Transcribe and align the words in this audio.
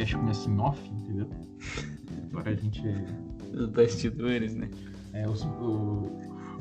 podcast 0.00 0.16
começa 0.16 0.50
em 0.50 0.58
off, 0.58 0.90
entendeu? 0.90 1.28
Agora 2.30 2.50
a 2.50 2.54
gente. 2.54 2.82
Os 3.52 3.66
bastidores, 3.68 4.54
né? 4.54 4.70
É, 5.12 5.28
os, 5.28 5.42
o, 5.44 6.10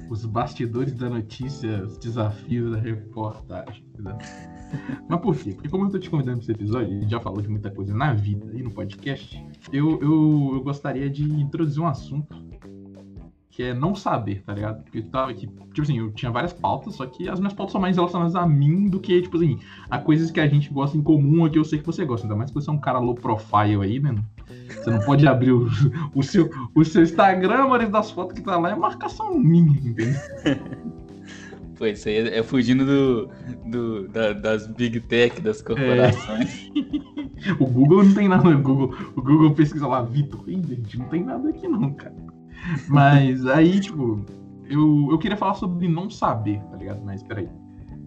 os 0.09 0.25
bastidores 0.25 0.93
da 0.93 1.09
notícia, 1.09 1.83
os 1.83 1.97
desafios 1.97 2.71
da 2.71 2.79
reportagem, 2.79 3.83
entendeu? 3.93 4.17
Mas 5.07 5.21
por 5.21 5.35
quê? 5.35 5.53
Porque 5.53 5.69
como 5.69 5.85
eu 5.85 5.91
tô 5.91 5.99
te 5.99 6.09
convidando 6.09 6.37
para 6.37 6.43
esse 6.43 6.51
episódio, 6.51 6.97
a 6.97 6.99
gente 6.99 7.11
já 7.11 7.19
falou 7.19 7.41
de 7.41 7.47
muita 7.47 7.71
coisa 7.71 7.93
na 7.93 8.13
vida 8.13 8.51
e 8.53 8.61
no 8.61 8.71
podcast, 8.71 9.41
eu, 9.71 9.99
eu, 10.01 10.51
eu 10.55 10.63
gostaria 10.63 11.09
de 11.09 11.23
introduzir 11.23 11.81
um 11.81 11.87
assunto 11.87 12.35
que 13.59 13.63
é 13.63 13.73
não 13.73 13.93
saber, 13.93 14.41
tá 14.45 14.53
ligado? 14.53 14.81
Porque 14.83 14.99
eu 14.99 15.03
tava 15.09 15.31
aqui, 15.31 15.45
tipo 15.45 15.81
assim, 15.81 15.97
eu 15.97 16.09
tinha 16.11 16.31
várias 16.31 16.53
pautas, 16.53 16.95
só 16.95 17.05
que 17.05 17.27
as 17.27 17.41
minhas 17.41 17.51
pautas 17.51 17.73
são 17.73 17.81
mais 17.81 17.97
relacionadas 17.97 18.33
a 18.33 18.47
mim 18.47 18.87
do 18.87 19.01
que, 19.01 19.21
tipo 19.21 19.35
assim, 19.35 19.59
a 19.89 19.97
coisas 19.97 20.31
que 20.31 20.39
a 20.39 20.47
gente 20.47 20.71
gosta 20.71 20.97
em 20.97 21.03
comum 21.03 21.41
ou 21.41 21.49
que 21.49 21.59
eu 21.59 21.65
sei 21.65 21.77
que 21.77 21.85
você 21.85 22.05
gosta. 22.05 22.25
Ainda 22.25 22.37
mais 22.37 22.51
que 22.51 22.55
você 22.55 22.69
é 22.69 22.73
um 22.73 22.79
cara 22.79 22.99
low 22.99 23.15
profile 23.15 23.81
aí, 23.81 23.99
né? 23.99 24.15
Você 24.69 24.89
não 24.89 25.01
pode 25.01 25.27
abrir 25.27 25.51
o, 25.51 25.67
o, 26.15 26.23
seu, 26.23 26.49
o 26.73 26.85
seu 26.85 27.03
Instagram, 27.03 27.67
mas 27.67 27.89
das 27.89 28.09
fotos 28.11 28.33
que 28.33 28.41
tá 28.41 28.57
lá 28.57 28.71
é 28.71 28.75
marcação 28.77 29.37
minha, 29.37 29.77
entendeu? 29.77 30.15
Pô, 31.77 31.85
isso 31.85 32.07
aí 32.07 32.15
é, 32.15 32.37
é 32.37 32.43
fugindo 32.43 32.85
do, 32.85 33.29
do 33.69 34.07
da, 34.07 34.31
das 34.31 34.67
big 34.67 35.01
tech, 35.01 35.41
das 35.41 35.61
corporações. 35.61 36.71
É. 37.45 37.51
o 37.59 37.67
Google 37.67 38.05
não 38.05 38.13
tem 38.13 38.29
nada. 38.29 38.47
O 38.47 38.57
Google, 38.57 38.95
o 39.17 39.21
Google 39.21 39.51
pesquisa 39.53 39.85
lá, 39.85 40.01
Vitor. 40.01 40.43
Ih, 40.47 40.61
gente, 40.65 40.97
não 40.97 41.07
tem 41.07 41.25
nada 41.25 41.49
aqui 41.49 41.67
não, 41.67 41.91
cara. 41.91 42.28
Mas 42.87 43.45
aí, 43.45 43.79
tipo, 43.79 44.25
eu, 44.65 45.07
eu 45.11 45.17
queria 45.17 45.37
falar 45.37 45.55
sobre 45.55 45.87
não 45.87 46.09
saber, 46.09 46.61
tá 46.65 46.77
ligado? 46.77 47.03
Mas 47.03 47.23
peraí. 47.23 47.49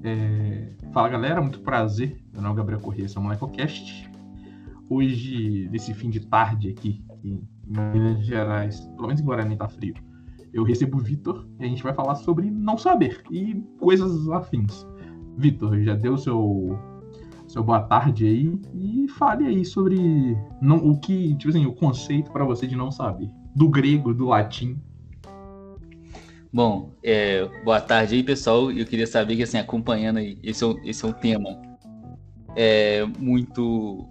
É... 0.05 0.73
Fala 0.93 1.09
galera, 1.09 1.41
muito 1.41 1.61
prazer. 1.61 2.23
Meu 2.33 2.43
nome 2.43 2.55
é 2.55 2.59
Gabriel 2.59 2.81
Corrêa, 2.81 3.07
esse 3.07 3.17
é 3.17 3.21
o 3.21 3.23
MolecoCast. 3.23 4.11
Hoje, 4.89 5.69
nesse 5.71 5.95
fim 5.95 6.11
de 6.11 6.21
tarde 6.21 6.69
aqui, 6.69 7.05
em 7.25 7.43
Minas 7.67 8.25
Gerais, 8.25 8.81
pelo 8.97 9.07
menos 9.07 9.21
em 9.21 9.25
Guarani 9.25 9.57
tá 9.57 9.69
frio, 9.69 9.95
eu 10.53 10.65
recebo 10.65 10.99
o 10.99 11.01
Vitor 11.01 11.49
e 11.59 11.65
a 11.65 11.69
gente 11.69 11.83
vai 11.83 11.95
falar 11.95 12.15
sobre 12.17 12.51
não 12.51 12.77
saber 12.77 13.23
e 13.31 13.55
coisas 13.79 14.29
afins. 14.29 14.87
Vitor, 15.39 15.81
já 15.81 15.95
deu 15.95 16.19
seu 16.19 16.79
seu 17.49 17.63
boa 17.63 17.81
tarde 17.81 18.27
aí 18.27 18.61
e 18.75 19.09
fale 19.09 19.47
aí 19.47 19.65
sobre 19.65 20.37
não, 20.61 20.77
o 20.77 20.99
que, 20.99 21.35
tipo 21.37 21.51
assim, 21.51 21.67
o 21.67 21.75
conceito 21.75 22.31
para 22.31 22.45
você 22.45 22.67
de 22.67 22.77
não 22.77 22.91
saber 22.91 23.31
do 23.55 23.69
grego, 23.69 24.15
do 24.15 24.27
latim. 24.27 24.79
Bom, 26.53 26.93
é, 27.03 27.49
boa 27.65 27.81
tarde 27.81 28.17
aí, 28.17 28.23
pessoal. 28.23 28.71
Eu 28.71 28.85
queria 28.85 29.07
saber 29.07 29.37
que, 29.37 29.43
assim, 29.43 29.59
acompanhando 29.59 30.19
aí, 30.19 30.39
esse 30.43 30.65
é, 30.65 30.75
esse 30.85 31.05
é 31.05 31.09
um 31.09 31.13
tema 31.13 31.61
é, 32.57 33.05
muito. 33.19 34.07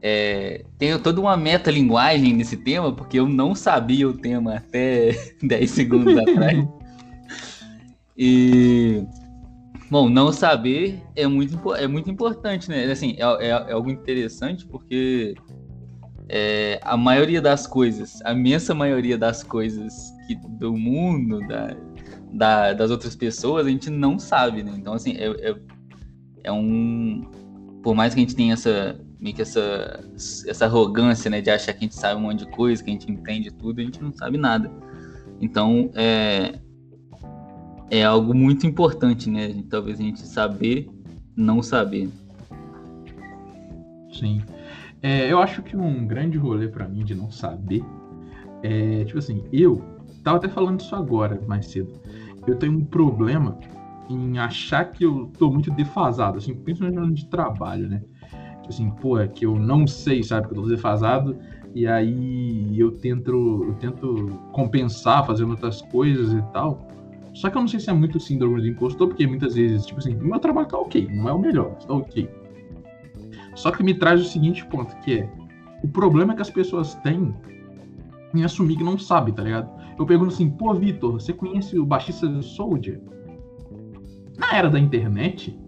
É, 0.00 0.64
tenho 0.78 0.98
toda 0.98 1.20
uma 1.20 1.36
metalinguagem 1.36 2.34
nesse 2.34 2.56
tema, 2.56 2.92
porque 2.92 3.18
eu 3.18 3.28
não 3.28 3.54
sabia 3.54 4.08
o 4.08 4.12
tema 4.12 4.56
até 4.56 5.12
10 5.42 5.70
segundos 5.70 6.16
atrás. 6.16 6.66
E. 8.14 9.02
Bom, 9.90 10.08
não 10.08 10.32
saber 10.32 11.02
é 11.16 11.26
muito, 11.26 11.74
é 11.74 11.86
muito 11.86 12.10
importante, 12.10 12.68
né? 12.68 12.84
Assim, 12.84 13.16
é, 13.18 13.46
é, 13.46 13.48
é 13.48 13.72
algo 13.72 13.90
interessante 13.90 14.66
porque 14.66 15.34
é, 16.28 16.80
a 16.82 16.96
maioria 16.96 17.40
das 17.40 17.66
coisas, 17.66 18.20
a 18.24 18.32
imensa 18.32 18.74
maioria 18.74 19.18
das 19.18 19.42
coisas 19.42 20.12
que, 20.26 20.34
do 20.34 20.76
mundo, 20.76 21.40
da, 21.46 21.76
da, 22.32 22.72
das 22.72 22.90
outras 22.90 23.14
pessoas, 23.14 23.66
a 23.66 23.70
gente 23.70 23.90
não 23.90 24.18
sabe, 24.18 24.62
né? 24.62 24.72
Então, 24.76 24.94
assim, 24.94 25.12
é, 25.16 25.26
é, 25.50 25.56
é, 26.44 26.52
um. 26.52 27.28
Por 27.82 27.94
mais 27.94 28.14
que 28.14 28.20
a 28.20 28.22
gente 28.22 28.36
tenha 28.36 28.54
essa. 28.54 28.98
meio 29.20 29.34
que 29.34 29.42
essa, 29.42 30.04
essa 30.46 30.64
arrogância, 30.64 31.30
né? 31.30 31.40
De 31.40 31.50
achar 31.50 31.72
que 31.72 31.80
a 31.80 31.82
gente 31.82 31.96
sabe 31.96 32.18
um 32.18 32.24
monte 32.24 32.40
de 32.44 32.50
coisa, 32.50 32.82
que 32.82 32.90
a 32.90 32.92
gente 32.92 33.10
entende 33.10 33.50
tudo, 33.50 33.80
a 33.80 33.84
gente 33.84 34.02
não 34.02 34.12
sabe 34.12 34.38
nada. 34.38 34.70
Então, 35.40 35.90
é. 35.94 36.58
É 37.90 38.02
algo 38.04 38.32
muito 38.32 38.66
importante, 38.66 39.28
né? 39.28 39.62
Talvez 39.68 40.00
a 40.00 40.02
gente 40.02 40.20
saber 40.20 40.88
não 41.36 41.62
saber. 41.62 42.08
Sim. 44.12 44.42
É, 45.02 45.30
eu 45.30 45.40
acho 45.40 45.62
que 45.62 45.76
um 45.76 46.06
grande 46.06 46.38
rolê 46.38 46.68
para 46.68 46.86
mim 46.86 47.04
de 47.04 47.14
não 47.14 47.30
saber 47.30 47.84
é, 48.62 49.04
tipo 49.04 49.18
assim, 49.18 49.44
eu 49.52 49.82
tava 50.22 50.36
até 50.36 50.48
falando 50.48 50.80
isso 50.80 50.94
agora, 50.94 51.40
mais 51.46 51.66
cedo. 51.66 52.00
Eu 52.46 52.56
tenho 52.56 52.72
um 52.72 52.84
problema 52.84 53.58
em 54.08 54.38
achar 54.38 54.84
que 54.84 55.04
eu 55.04 55.30
tô 55.38 55.50
muito 55.50 55.70
defasado, 55.72 56.38
assim, 56.38 56.54
principalmente 56.54 57.24
de 57.24 57.28
trabalho, 57.28 57.88
né? 57.88 58.02
Tipo 58.60 58.68
assim, 58.68 58.90
pô, 58.90 59.18
é 59.18 59.26
que 59.26 59.44
eu 59.44 59.58
não 59.58 59.86
sei, 59.86 60.22
sabe, 60.22 60.46
que 60.46 60.54
eu 60.54 60.62
tô 60.62 60.68
defasado, 60.68 61.36
e 61.74 61.86
aí 61.86 62.78
eu 62.78 62.92
tento, 62.92 63.64
eu 63.66 63.74
tento 63.74 64.38
compensar 64.52 65.26
fazendo 65.26 65.50
outras 65.50 65.82
coisas 65.82 66.32
e 66.32 66.42
tal. 66.52 66.86
Só 67.34 67.48
que 67.48 67.56
eu 67.56 67.60
não 67.60 67.68
sei 67.68 67.80
se 67.80 67.90
é 67.90 67.92
muito 67.92 68.20
síndrome 68.20 68.60
do 68.60 68.68
impostor, 68.68 69.08
porque 69.08 69.26
muitas 69.26 69.54
vezes, 69.54 69.86
tipo 69.86 69.98
assim, 69.98 70.14
meu 70.14 70.38
trabalho 70.38 70.68
tá 70.68 70.78
ok, 70.78 71.08
não 71.10 71.28
é 71.28 71.32
o 71.32 71.38
melhor, 71.38 71.74
tá 71.76 71.94
ok. 71.94 72.28
Só 73.54 73.70
que 73.70 73.82
me 73.82 73.94
traz 73.94 74.20
o 74.20 74.24
seguinte 74.24 74.64
ponto, 74.66 74.96
que 75.00 75.20
é 75.20 75.32
o 75.82 75.88
problema 75.88 76.34
que 76.34 76.42
as 76.42 76.50
pessoas 76.50 76.94
têm 76.96 77.34
em 78.34 78.44
assumir 78.44 78.76
que 78.76 78.84
não 78.84 78.98
sabe, 78.98 79.32
tá 79.32 79.42
ligado? 79.42 79.70
Eu 79.98 80.06
pergunto 80.06 80.32
assim, 80.32 80.48
pô, 80.48 80.72
Vitor, 80.74 81.12
você 81.12 81.32
conhece 81.32 81.78
o 81.78 81.84
baixista 81.84 82.26
do 82.26 82.42
Soldier? 82.42 83.00
Na 84.38 84.56
era 84.56 84.70
da 84.70 84.78
internet, 84.78 85.58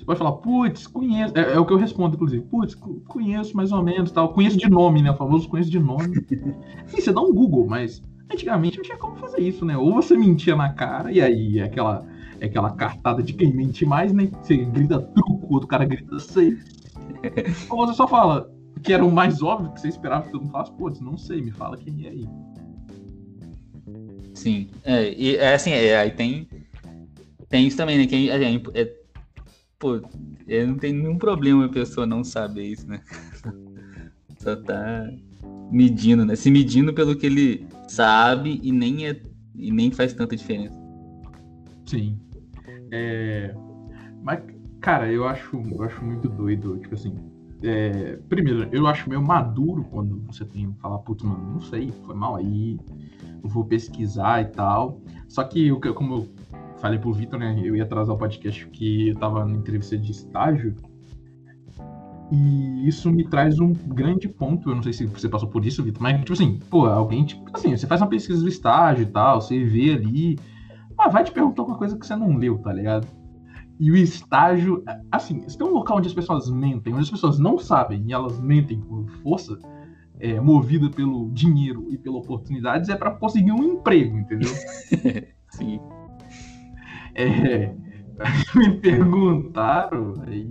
você 0.00 0.04
pode 0.04 0.18
falar, 0.18 0.32
putz, 0.32 0.86
conheço. 0.86 1.36
É, 1.36 1.52
é, 1.52 1.58
o 1.58 1.66
que 1.66 1.72
eu 1.72 1.76
respondo, 1.76 2.16
inclusive. 2.16 2.42
Putz, 2.44 2.74
conheço 2.74 3.54
mais 3.54 3.70
ou 3.70 3.82
menos 3.82 4.10
tal. 4.10 4.32
Conheço 4.32 4.56
de 4.56 4.68
nome, 4.68 5.02
né? 5.02 5.10
O 5.10 5.16
famoso 5.16 5.46
conheço 5.48 5.70
de 5.70 5.78
nome. 5.78 6.16
Sim, 6.88 7.00
você 7.00 7.12
dá 7.12 7.20
um 7.20 7.32
Google, 7.32 7.66
mas 7.68 8.02
antigamente 8.32 8.78
não 8.78 8.82
tinha 8.82 8.96
como 8.96 9.16
fazer 9.16 9.42
isso, 9.42 9.64
né? 9.64 9.76
Ou 9.76 9.92
você 9.92 10.16
mentia 10.16 10.56
na 10.56 10.72
cara, 10.72 11.12
e 11.12 11.20
aí 11.20 11.58
é 11.58 11.64
aquela, 11.64 12.06
é 12.40 12.46
aquela 12.46 12.70
cartada 12.70 13.22
de 13.22 13.34
quem 13.34 13.54
mente 13.54 13.84
mais, 13.84 14.12
né? 14.12 14.30
Você 14.40 14.56
grita 14.56 15.00
truco, 15.00 15.46
outro 15.52 15.68
cara 15.68 15.84
grita 15.84 16.18
seis. 16.18 16.79
Ou 17.70 17.86
você 17.86 17.94
só 17.94 18.06
fala 18.06 18.50
que 18.82 18.92
era 18.92 19.04
o 19.04 19.10
mais 19.10 19.42
óbvio 19.42 19.72
que 19.72 19.80
você 19.80 19.88
esperava 19.88 20.24
que 20.24 20.32
todo 20.32 20.42
mundo 20.42 20.52
falasse, 20.52 20.72
pô, 20.72 20.90
não 21.00 21.16
sei, 21.16 21.42
me 21.42 21.50
fala 21.50 21.76
quem 21.76 22.06
é 22.06 22.10
aí. 22.10 22.28
Sim, 24.34 24.68
é, 24.84 25.12
e 25.12 25.36
é 25.36 25.54
assim, 25.54 25.70
é, 25.70 25.98
aí 25.98 26.10
tem, 26.10 26.48
tem 27.48 27.66
isso 27.66 27.76
também, 27.76 27.98
né? 27.98 28.06
Que 28.06 28.30
é, 28.30 28.54
é, 28.80 28.96
pô, 29.78 30.00
é, 30.48 30.64
não 30.64 30.76
tem 30.76 30.92
nenhum 30.92 31.18
problema 31.18 31.66
a 31.66 31.68
pessoa 31.68 32.06
não 32.06 32.24
saber 32.24 32.64
isso, 32.64 32.88
né? 32.88 33.00
Só 34.38 34.56
tá 34.56 35.10
medindo, 35.70 36.24
né? 36.24 36.34
Se 36.34 36.50
medindo 36.50 36.94
pelo 36.94 37.14
que 37.14 37.26
ele 37.26 37.66
sabe 37.86 38.60
e 38.62 38.72
nem 38.72 39.06
é 39.06 39.20
e 39.54 39.70
nem 39.70 39.90
faz 39.90 40.14
tanta 40.14 40.34
diferença. 40.34 40.78
Sim. 41.84 42.18
É, 42.90 43.54
mas 44.22 44.40
Cara, 44.80 45.12
eu 45.12 45.26
acho, 45.28 45.62
eu 45.70 45.82
acho 45.82 46.02
muito 46.04 46.28
doido, 46.28 46.78
tipo 46.78 46.94
assim. 46.94 47.14
É, 47.62 48.18
primeiro, 48.28 48.68
eu 48.72 48.86
acho 48.86 49.08
meio 49.08 49.20
maduro 49.20 49.84
quando 49.84 50.18
você 50.26 50.46
tem 50.46 50.72
que 50.72 50.80
falar, 50.80 50.98
putz, 51.00 51.22
mano, 51.22 51.52
não 51.52 51.60
sei, 51.60 51.92
foi 52.06 52.14
mal 52.14 52.36
aí, 52.36 52.78
vou 53.42 53.64
pesquisar 53.64 54.40
e 54.40 54.46
tal. 54.46 55.02
Só 55.28 55.44
que, 55.44 55.70
como 55.92 56.14
eu 56.14 56.28
falei 56.78 56.98
pro 56.98 57.12
Vitor, 57.12 57.38
né, 57.38 57.60
eu 57.62 57.76
ia 57.76 57.82
atrasar 57.82 58.14
o 58.14 58.18
podcast 58.18 58.64
porque 58.64 59.08
eu 59.10 59.16
tava 59.16 59.44
na 59.44 59.56
entrevista 59.56 59.98
de 59.98 60.10
estágio. 60.10 60.74
E 62.32 62.88
isso 62.88 63.10
me 63.10 63.28
traz 63.28 63.58
um 63.58 63.72
grande 63.72 64.28
ponto, 64.28 64.70
eu 64.70 64.76
não 64.76 64.82
sei 64.82 64.94
se 64.94 65.04
você 65.04 65.28
passou 65.28 65.48
por 65.48 65.66
isso, 65.66 65.82
Vitor, 65.82 66.02
mas, 66.02 66.18
tipo 66.20 66.32
assim, 66.32 66.58
pô, 66.70 66.86
alguém, 66.86 67.24
tipo 67.24 67.44
assim, 67.52 67.76
você 67.76 67.86
faz 67.86 68.00
uma 68.00 68.08
pesquisa 68.08 68.40
do 68.40 68.48
estágio 68.48 69.02
e 69.02 69.06
tal, 69.06 69.40
você 69.40 69.62
vê 69.62 69.92
ali, 69.92 70.38
mas 70.96 71.12
vai 71.12 71.24
te 71.24 71.32
perguntar 71.32 71.64
uma 71.64 71.76
coisa 71.76 71.98
que 71.98 72.06
você 72.06 72.16
não 72.16 72.36
leu, 72.36 72.56
tá 72.58 72.72
ligado? 72.72 73.19
E 73.80 73.90
o 73.90 73.96
estágio, 73.96 74.84
assim, 75.10 75.42
se 75.48 75.56
tem 75.56 75.66
um 75.66 75.72
local 75.72 75.96
onde 75.96 76.08
as 76.08 76.12
pessoas 76.12 76.50
mentem, 76.50 76.92
onde 76.92 77.04
as 77.04 77.10
pessoas 77.10 77.38
não 77.38 77.58
sabem 77.58 78.04
e 78.06 78.12
elas 78.12 78.38
mentem 78.38 78.78
por 78.78 79.08
força, 79.22 79.58
é, 80.18 80.38
movida 80.38 80.90
pelo 80.90 81.30
dinheiro 81.30 81.86
e 81.90 81.96
pela 81.96 82.18
oportunidades, 82.18 82.90
é 82.90 82.94
para 82.94 83.12
conseguir 83.12 83.52
um 83.52 83.64
emprego, 83.64 84.18
entendeu? 84.18 84.50
Sim. 85.48 85.80
É, 87.14 87.74
me 88.54 88.76
perguntaram, 88.76 90.22
aí, 90.26 90.50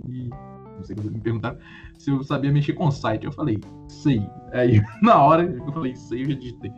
não 0.76 0.82
sei 0.82 0.96
me 0.96 1.20
perguntaram 1.20 1.56
se 1.96 2.10
eu 2.10 2.24
sabia 2.24 2.50
mexer 2.50 2.72
com 2.72 2.90
site. 2.90 3.26
Eu 3.26 3.32
falei, 3.32 3.60
sei. 3.88 4.26
Aí, 4.52 4.82
na 5.02 5.22
hora 5.22 5.46
que 5.46 5.60
eu 5.60 5.72
falei, 5.72 5.94
sei, 5.94 6.22
eu 6.22 6.30
já 6.30 6.34
digitei 6.34 6.72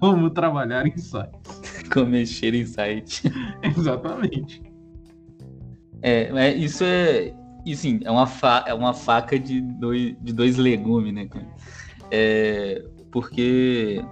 como 0.00 0.30
trabalhar 0.30 0.84
em 0.84 0.96
sites. 0.96 1.84
Como 1.92 2.06
mexer 2.06 2.54
em 2.54 2.66
site. 2.66 3.30
Exatamente. 3.62 4.62
É, 6.02 6.30
é, 6.34 6.54
isso 6.54 6.84
é. 6.84 7.32
E 7.64 7.74
sim, 7.74 8.00
é 8.04 8.10
uma, 8.10 8.26
fa 8.26 8.64
é 8.66 8.74
uma 8.74 8.94
faca 8.94 9.38
de 9.38 9.60
dois, 9.60 10.16
de 10.20 10.32
dois 10.32 10.56
legumes, 10.56 11.12
né? 11.12 11.28
É, 12.10 12.84
porque 13.10 14.02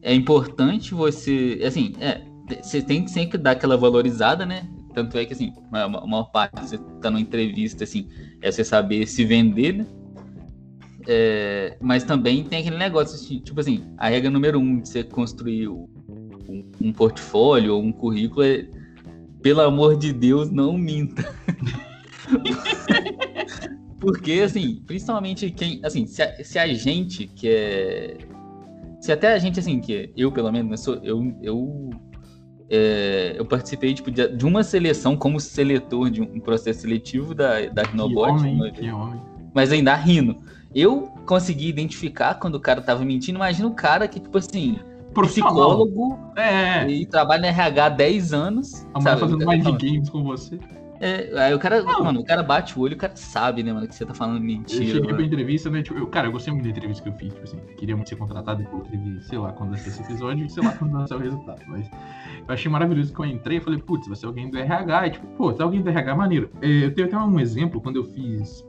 é 0.00 0.14
importante 0.14 0.94
você. 0.94 1.60
Assim, 1.64 1.92
é, 2.00 2.22
você 2.62 2.82
tem 2.82 3.04
que 3.04 3.10
sempre 3.10 3.38
dar 3.38 3.52
aquela 3.52 3.76
valorizada, 3.76 4.46
né? 4.46 4.66
Tanto 4.94 5.16
é 5.16 5.24
que, 5.24 5.32
assim, 5.32 5.52
a 5.72 5.88
maior 5.88 6.30
parte 6.30 6.60
você 6.60 6.78
tá 7.00 7.10
numa 7.10 7.20
entrevista, 7.20 7.84
assim, 7.84 8.08
é 8.42 8.50
você 8.50 8.62
saber 8.62 9.06
se 9.06 9.24
vender, 9.24 9.72
né? 9.74 9.86
É, 11.06 11.76
mas 11.80 12.04
também 12.04 12.44
tem 12.44 12.60
aquele 12.60 12.76
negócio, 12.76 13.16
assim, 13.16 13.40
tipo 13.40 13.58
assim, 13.58 13.84
a 13.96 14.08
regra 14.08 14.30
número 14.30 14.58
um 14.58 14.80
de 14.80 14.88
você 14.88 15.02
construir 15.02 15.68
um, 15.68 15.88
um 16.80 16.92
portfólio 16.92 17.74
ou 17.74 17.82
um 17.82 17.90
currículo 17.90 18.44
é, 18.44 18.68
pelo 19.42 19.60
amor 19.60 19.96
de 19.96 20.12
Deus, 20.12 20.50
não 20.50 20.78
minta. 20.78 21.22
Porque, 24.00 24.40
assim, 24.44 24.82
principalmente 24.86 25.50
quem. 25.50 25.80
Assim, 25.84 26.06
se 26.06 26.22
a, 26.22 26.44
se 26.44 26.58
a, 26.58 26.66
gente 26.72 27.26
que 27.26 27.48
é. 27.48 28.16
Se 29.00 29.12
até 29.12 29.32
a 29.32 29.38
gente, 29.38 29.60
assim, 29.60 29.80
que 29.80 30.12
eu, 30.16 30.32
pelo 30.32 30.50
menos, 30.50 30.70
né, 30.70 30.76
sou, 30.76 30.96
eu, 31.04 31.36
eu, 31.40 31.90
é, 32.68 33.34
eu 33.36 33.44
participei 33.44 33.94
tipo, 33.94 34.10
de, 34.10 34.28
de, 34.28 34.44
uma 34.44 34.64
seleção 34.64 35.16
como 35.16 35.38
seletor 35.38 36.10
de 36.10 36.20
um 36.20 36.40
processo 36.40 36.80
seletivo 36.80 37.34
da, 37.34 37.66
da 37.66 37.82
Rinobot. 37.82 38.26
Que 38.26 38.40
homem, 38.40 38.58
mas, 38.58 38.72
que 38.72 38.90
homem. 38.90 39.20
Mas 39.54 39.70
ainda 39.70 39.94
rindo. 39.94 40.36
Eu 40.74 41.02
consegui 41.26 41.68
identificar 41.68 42.34
quando 42.34 42.56
o 42.56 42.60
cara 42.60 42.80
tava 42.80 43.04
mentindo. 43.04 43.38
Imagina 43.38 43.68
o 43.68 43.74
cara 43.74 44.08
que, 44.08 44.18
tipo 44.18 44.38
assim, 44.38 44.80
psicólogo 45.12 46.18
é. 46.36 46.88
e 46.88 47.06
trabalha 47.06 47.42
na 47.42 47.48
RH 47.48 47.84
há 47.84 47.88
10 47.88 48.32
anos. 48.32 48.86
A 48.94 48.98
mulher 49.00 49.18
fazendo 49.18 49.44
mais 49.44 49.62
de 49.62 49.72
games 49.72 50.08
com 50.10 50.22
você. 50.22 50.58
É, 51.04 51.32
aí 51.36 51.52
o 51.52 51.58
cara, 51.58 51.82
não. 51.82 52.04
mano, 52.04 52.20
o 52.20 52.24
cara 52.24 52.44
bate 52.44 52.78
o 52.78 52.82
olho, 52.82 52.94
o 52.94 52.96
cara 52.96 53.16
sabe, 53.16 53.64
né, 53.64 53.72
mano, 53.72 53.88
que 53.88 53.94
você 53.94 54.06
tá 54.06 54.14
falando 54.14 54.40
mentira. 54.40 54.84
Eu 54.84 54.86
cheguei 54.86 55.02
mano. 55.02 55.16
pra 55.16 55.26
entrevista, 55.26 55.68
né, 55.68 55.82
tipo, 55.82 55.98
eu, 55.98 56.06
cara, 56.06 56.28
eu 56.28 56.32
gostei 56.32 56.52
muito 56.52 56.62
da 56.62 56.70
entrevista 56.70 57.02
que 57.02 57.08
eu 57.08 57.12
fiz, 57.14 57.34
tipo 57.34 57.42
assim, 57.42 57.56
queria 57.76 57.96
muito 57.96 58.08
ser 58.08 58.14
contratado, 58.14 58.62
depois 58.62 58.86
teve, 58.86 59.20
sei 59.22 59.36
lá, 59.36 59.50
quando 59.50 59.74
esse 59.74 60.00
episódio, 60.00 60.48
sei 60.48 60.62
lá 60.62 60.70
quando 60.78 60.92
lançar 60.92 61.16
o 61.16 61.18
resultado, 61.18 61.60
mas 61.66 61.90
eu 61.90 62.54
achei 62.54 62.70
maravilhoso 62.70 63.12
que 63.12 63.18
eu 63.18 63.24
entrei, 63.24 63.58
eu 63.58 63.62
falei, 63.62 63.80
putz, 63.80 64.06
vai 64.06 64.14
ser 64.14 64.26
alguém 64.26 64.48
do 64.48 64.56
RH, 64.56 65.06
e 65.08 65.10
tipo, 65.10 65.26
pô, 65.36 65.52
tem 65.52 65.64
alguém 65.64 65.82
do 65.82 65.90
RH 65.90 66.14
maneiro. 66.14 66.50
É, 66.62 66.84
eu 66.84 66.94
tenho 66.94 67.08
até 67.08 67.18
um 67.18 67.40
exemplo, 67.40 67.80
quando 67.80 67.96
eu 67.96 68.04
fiz, 68.04 68.64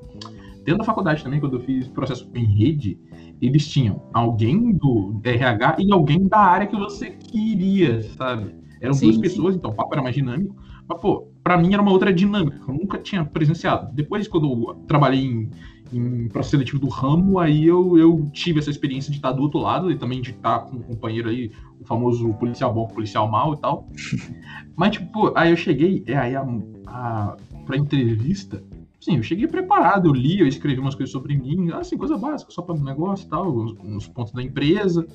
dentro 0.64 0.80
da 0.80 0.86
faculdade 0.86 1.24
também, 1.24 1.40
quando 1.40 1.58
eu 1.58 1.62
fiz 1.62 1.88
processo 1.88 2.28
em 2.34 2.46
rede, 2.46 2.98
eles 3.42 3.68
tinham 3.68 4.02
alguém 4.14 4.72
do 4.72 5.20
RH 5.24 5.78
e 5.80 5.92
alguém 5.92 6.28
da 6.28 6.40
área 6.40 6.68
que 6.68 6.76
você 6.76 7.10
queria, 7.10 8.02
sabe? 8.18 8.56
Eram 8.80 8.94
sim, 8.94 9.06
duas 9.08 9.18
pessoas, 9.18 9.54
sim. 9.54 9.60
então 9.60 9.72
o 9.72 9.74
papo 9.74 9.94
era 9.94 10.02
mais 10.02 10.16
dinâmico, 10.16 10.56
mas, 10.88 11.00
pô, 11.00 11.28
pra 11.44 11.58
mim 11.58 11.74
era 11.74 11.82
uma 11.82 11.92
outra 11.92 12.14
dinâmica, 12.14 12.60
eu 12.68 12.74
nunca 12.74 12.98
tinha 12.98 13.24
presenciado. 13.24 13.94
Depois, 13.94 14.28
quando 14.28 14.70
eu 14.70 14.76
trabalhei 14.88 15.26
em, 15.26 15.50
em 15.92 16.28
processo 16.28 16.52
seletivo 16.52 16.80
do 16.80 16.90
ramo, 16.90 17.40
aí 17.40 17.66
eu, 17.66 17.98
eu 17.98 18.30
tive 18.32 18.60
essa 18.60 18.70
experiência 18.70 19.12
de 19.12 19.18
estar 19.18 19.32
do 19.32 19.42
outro 19.42 19.60
lado 19.60 19.92
e 19.92 19.98
também 19.98 20.22
de 20.22 20.32
estar 20.32 20.60
com 20.60 20.78
um 20.78 20.82
companheiro 20.82 21.30
aí, 21.30 21.52
o 21.80 21.86
famoso 21.86 22.34
policial 22.36 22.74
bom, 22.74 22.88
policial 22.88 23.30
mal 23.30 23.54
e 23.54 23.58
tal. 23.58 23.88
Mas, 24.76 24.92
tipo, 24.92 25.32
aí 25.38 25.52
eu 25.52 25.58
cheguei, 25.58 26.04
é, 26.08 26.18
aí 26.18 26.36
a, 26.36 26.46
a, 26.88 27.38
pra 27.66 27.78
entrevista, 27.78 28.64
sim, 29.04 29.18
eu 29.18 29.24
cheguei 29.24 29.48
preparado, 29.48 30.08
eu 30.08 30.14
li, 30.14 30.40
eu 30.40 30.48
escrevi 30.48 30.80
umas 30.80 30.96
coisas 30.96 31.12
sobre 31.12 31.36
mim, 31.36 31.72
assim, 31.72 31.98
coisa 31.98 32.18
básica, 32.18 32.52
só 32.52 32.62
para 32.62 32.76
o 32.76 32.84
negócio 32.84 33.26
e 33.26 33.30
tal, 33.30 33.54
uns, 33.54 33.74
uns, 33.84 34.08
pontos 34.08 34.34
da 34.34 34.42
empresa. 34.42 35.06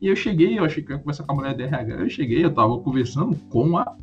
E 0.00 0.08
eu 0.08 0.16
cheguei, 0.16 0.58
eu 0.58 0.64
achei 0.64 0.82
que 0.82 0.92
ia 0.92 0.98
conversar 0.98 1.24
com 1.24 1.32
a 1.32 1.36
mulher 1.36 1.56
da 1.56 1.64
RH, 1.64 1.94
eu 1.94 2.10
cheguei, 2.10 2.44
eu 2.44 2.52
tava 2.52 2.78
conversando 2.78 3.36
com 3.48 3.78
a 3.78 3.96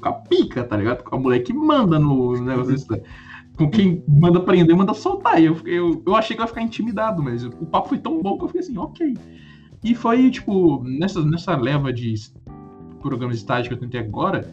com 0.00 0.08
a 0.08 0.12
pica, 0.12 0.64
tá 0.64 0.76
ligado? 0.76 1.04
Com 1.04 1.16
a 1.16 1.18
mulher 1.18 1.40
que 1.40 1.52
manda 1.52 1.98
no 1.98 2.32
negócio 2.40 3.02
Com 3.56 3.70
quem 3.70 4.02
manda 4.08 4.40
prender, 4.40 4.74
manda 4.74 4.94
soltar. 4.94 5.40
E 5.40 5.44
eu, 5.44 5.56
eu, 5.64 6.02
eu 6.04 6.16
achei 6.16 6.34
que 6.34 6.40
eu 6.40 6.44
ia 6.44 6.48
ficar 6.48 6.62
intimidado, 6.62 7.22
mas 7.22 7.44
o 7.44 7.66
papo 7.66 7.90
foi 7.90 7.98
tão 7.98 8.20
bom 8.20 8.36
que 8.38 8.44
eu 8.44 8.48
fiquei 8.48 8.62
assim, 8.62 8.78
ok. 8.78 9.16
E 9.84 9.94
foi, 9.94 10.30
tipo, 10.30 10.82
nessa, 10.82 11.22
nessa 11.24 11.56
leva 11.56 11.92
de 11.92 12.14
programas 13.00 13.36
de 13.36 13.42
estágio 13.42 13.68
que 13.68 13.74
eu 13.74 13.80
tentei 13.80 14.00
agora, 14.00 14.48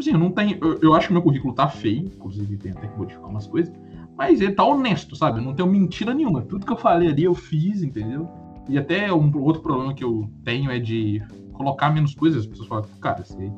tipo 0.00 0.10
assim, 0.10 0.12
eu 0.12 0.18
não 0.18 0.30
tenho. 0.30 0.58
Eu, 0.60 0.78
eu 0.82 0.94
acho 0.94 1.08
que 1.08 1.12
meu 1.12 1.22
currículo 1.22 1.54
tá 1.54 1.68
feio, 1.68 2.06
inclusive 2.06 2.56
tem 2.56 2.72
até 2.72 2.88
que 2.88 2.98
modificar 2.98 3.28
umas 3.28 3.46
coisas, 3.46 3.72
mas 4.16 4.40
ele 4.40 4.52
tá 4.52 4.64
honesto, 4.64 5.14
sabe? 5.14 5.38
Eu 5.38 5.44
não 5.44 5.54
tenho 5.54 5.68
mentira 5.68 6.14
nenhuma. 6.14 6.42
Tudo 6.42 6.66
que 6.66 6.72
eu 6.72 6.76
falei 6.76 7.08
ali 7.08 7.24
eu 7.24 7.34
fiz, 7.34 7.82
entendeu? 7.82 8.28
E 8.68 8.78
até 8.78 9.12
um 9.12 9.36
outro 9.38 9.62
problema 9.62 9.94
que 9.94 10.04
eu 10.04 10.28
tenho 10.44 10.70
é 10.70 10.78
de 10.78 11.22
colocar 11.52 11.90
menos 11.90 12.14
coisas. 12.14 12.42
As 12.42 12.46
pessoas 12.46 12.68
falam, 12.68 12.84
cara, 13.00 13.24
você 13.24 13.52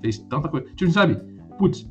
fez 0.00 0.18
tanta 0.18 0.48
coisa. 0.48 0.66
Tipo, 0.74 0.90
sabe? 0.90 1.16
Putz, 1.58 1.88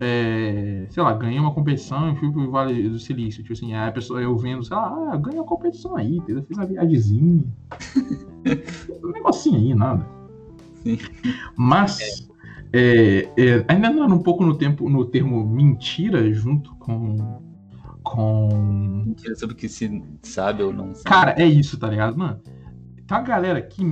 é, 0.00 0.86
sei 0.90 1.02
lá, 1.02 1.12
ganhei 1.14 1.38
uma 1.38 1.52
competição 1.52 2.12
e 2.12 2.16
fui 2.16 2.30
pro 2.30 2.50
Vale 2.50 2.88
do 2.88 2.98
Silício. 2.98 3.42
Tipo 3.42 3.54
assim, 3.54 3.74
a 3.74 3.90
pessoa 3.90 4.20
eu 4.20 4.36
vendo, 4.36 4.62
sei 4.62 4.76
lá, 4.76 5.12
ah, 5.12 5.16
ganhei 5.16 5.38
uma 5.38 5.46
competição 5.46 5.96
aí, 5.96 6.16
entendeu? 6.16 6.44
Fiz 6.44 6.56
uma 6.56 6.66
viagemzinha. 6.66 7.44
um 9.02 9.10
negocinho 9.10 9.56
aí, 9.56 9.74
nada. 9.74 10.06
Sim. 10.82 10.98
Mas, 11.56 12.28
é. 12.74 13.32
É, 13.36 13.64
ainda 13.68 13.88
andando 13.88 14.14
um 14.14 14.22
pouco 14.22 14.44
no, 14.44 14.56
tempo, 14.56 14.88
no 14.88 15.04
termo 15.04 15.46
mentira, 15.46 16.32
junto 16.32 16.74
com. 16.76 17.40
Com. 18.02 18.48
Mentira 19.06 19.34
sobre 19.36 19.54
o 19.54 19.56
que 19.56 19.68
se 19.68 20.02
sabe 20.22 20.62
ou 20.62 20.72
não 20.72 20.94
sabe. 20.94 21.04
Cara, 21.04 21.34
é 21.40 21.46
isso, 21.46 21.78
tá 21.78 21.88
ligado? 21.88 22.18
Mano, 22.18 22.40
tá 23.06 23.20
galera 23.20 23.62
que 23.62 23.82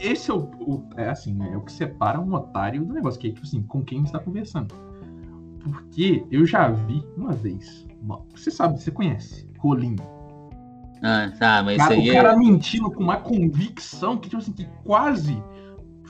esse 0.00 0.30
é 0.30 0.34
o, 0.34 0.50
o, 0.60 0.88
é 0.96 1.08
assim, 1.08 1.34
né? 1.34 1.50
É 1.52 1.56
o 1.56 1.60
que 1.62 1.72
separa 1.72 2.20
um 2.20 2.32
otário 2.32 2.84
do 2.84 2.94
negócio, 2.94 3.20
que 3.20 3.28
é 3.28 3.30
tipo 3.30 3.44
assim, 3.44 3.62
com 3.62 3.82
quem 3.82 4.02
está 4.02 4.18
conversando. 4.18 4.74
Porque 5.60 6.24
eu 6.30 6.46
já 6.46 6.68
vi 6.68 7.04
uma 7.16 7.32
vez, 7.32 7.86
você 8.34 8.50
sabe, 8.50 8.80
você 8.80 8.90
conhece, 8.90 9.48
Rolinho. 9.58 9.96
Ah, 11.02 11.32
tá, 11.38 11.62
mas 11.62 11.78
cara, 11.78 11.94
isso 11.94 12.02
aí 12.02 12.10
O 12.10 12.14
cara 12.14 12.32
é... 12.32 12.36
mentindo 12.36 12.90
com 12.90 13.02
uma 13.02 13.16
convicção 13.16 14.16
que, 14.16 14.28
tipo 14.28 14.40
assim, 14.40 14.52
que 14.52 14.66
quase 14.84 15.42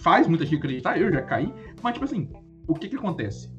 faz 0.02 0.26
muita 0.26 0.44
gente 0.44 0.58
acreditar, 0.58 0.98
eu 0.98 1.12
já 1.12 1.22
caí, 1.22 1.52
mas 1.82 1.94
tipo 1.94 2.04
assim, 2.04 2.28
o 2.66 2.74
que 2.74 2.88
que 2.88 2.96
acontece? 2.96 3.50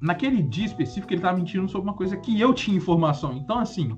Naquele 0.00 0.42
dia 0.42 0.66
específico 0.66 1.12
ele 1.12 1.22
tava 1.22 1.38
mentindo 1.38 1.68
sobre 1.68 1.88
uma 1.88 1.96
coisa 1.96 2.16
que 2.16 2.40
eu 2.40 2.52
tinha 2.52 2.76
informação, 2.76 3.34
então 3.34 3.58
assim, 3.58 3.96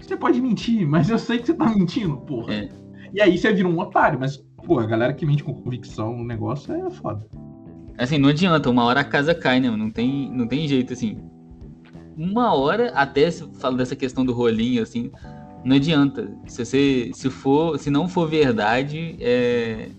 você 0.00 0.16
pode 0.16 0.40
mentir, 0.40 0.86
mas 0.86 1.10
eu 1.10 1.18
sei 1.18 1.38
que 1.38 1.46
você 1.46 1.54
tá 1.54 1.68
mentindo, 1.68 2.16
porra. 2.18 2.54
É. 2.54 2.68
E 3.12 3.20
aí 3.20 3.36
você 3.36 3.52
vira 3.52 3.68
um 3.68 3.78
otário, 3.78 4.18
mas, 4.18 4.36
pô, 4.64 4.78
a 4.78 4.86
galera 4.86 5.12
que 5.12 5.26
mente 5.26 5.42
com 5.42 5.54
convicção 5.54 6.16
no 6.16 6.24
negócio 6.24 6.72
é 6.72 6.90
foda. 6.90 7.26
Assim, 7.96 8.18
não 8.18 8.28
adianta, 8.28 8.70
uma 8.70 8.84
hora 8.84 9.00
a 9.00 9.04
casa 9.04 9.34
cai, 9.34 9.60
né? 9.60 9.70
Não 9.70 9.90
tem, 9.90 10.30
não 10.30 10.46
tem 10.46 10.68
jeito, 10.68 10.92
assim. 10.92 11.18
Uma 12.16 12.54
hora, 12.54 12.90
até 12.94 13.30
se 13.30 13.44
fala 13.54 13.76
dessa 13.76 13.96
questão 13.96 14.24
do 14.24 14.32
rolinho, 14.32 14.82
assim, 14.82 15.10
não 15.64 15.76
adianta. 15.76 16.30
Se 16.46 16.64
você, 16.64 17.10
se 17.12 17.28
for, 17.28 17.78
se 17.78 17.90
não 17.90 18.08
for 18.08 18.28
verdade, 18.28 19.16
é, 19.20 19.90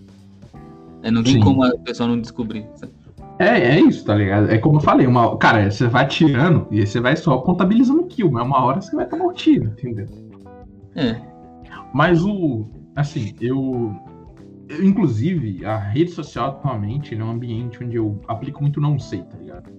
é 1.02 1.10
não 1.10 1.22
tem 1.22 1.34
Sim. 1.34 1.40
como 1.40 1.64
a 1.64 1.76
pessoa 1.78 2.08
não 2.08 2.20
descobrir. 2.20 2.66
Sabe? 2.74 2.92
É, 3.38 3.76
é 3.76 3.80
isso, 3.80 4.04
tá 4.04 4.14
ligado? 4.14 4.50
É 4.50 4.58
como 4.58 4.76
eu 4.76 4.80
falei, 4.82 5.06
uma, 5.06 5.34
cara, 5.38 5.70
você 5.70 5.86
vai 5.86 6.06
tirando 6.06 6.66
e 6.70 6.86
você 6.86 7.00
vai 7.00 7.16
só 7.16 7.38
contabilizando 7.38 8.04
kill, 8.04 8.30
mas 8.30 8.44
uma 8.44 8.62
hora 8.62 8.82
você 8.82 8.94
vai 8.94 9.06
tomar 9.06 9.24
um 9.24 9.32
tiro, 9.32 9.64
entendeu? 9.64 10.06
É. 10.94 11.16
Mas 11.94 12.22
o, 12.22 12.68
assim, 12.94 13.34
eu, 13.40 13.96
eu, 14.68 14.84
inclusive, 14.84 15.64
a 15.64 15.78
rede 15.78 16.10
social 16.10 16.50
atualmente 16.50 17.14
é 17.14 17.24
um 17.24 17.30
ambiente 17.30 17.82
onde 17.82 17.96
eu 17.96 18.20
aplico 18.28 18.60
muito 18.60 18.78
não 18.78 18.98
sei, 18.98 19.22
tá 19.22 19.38
ligado? 19.38 19.70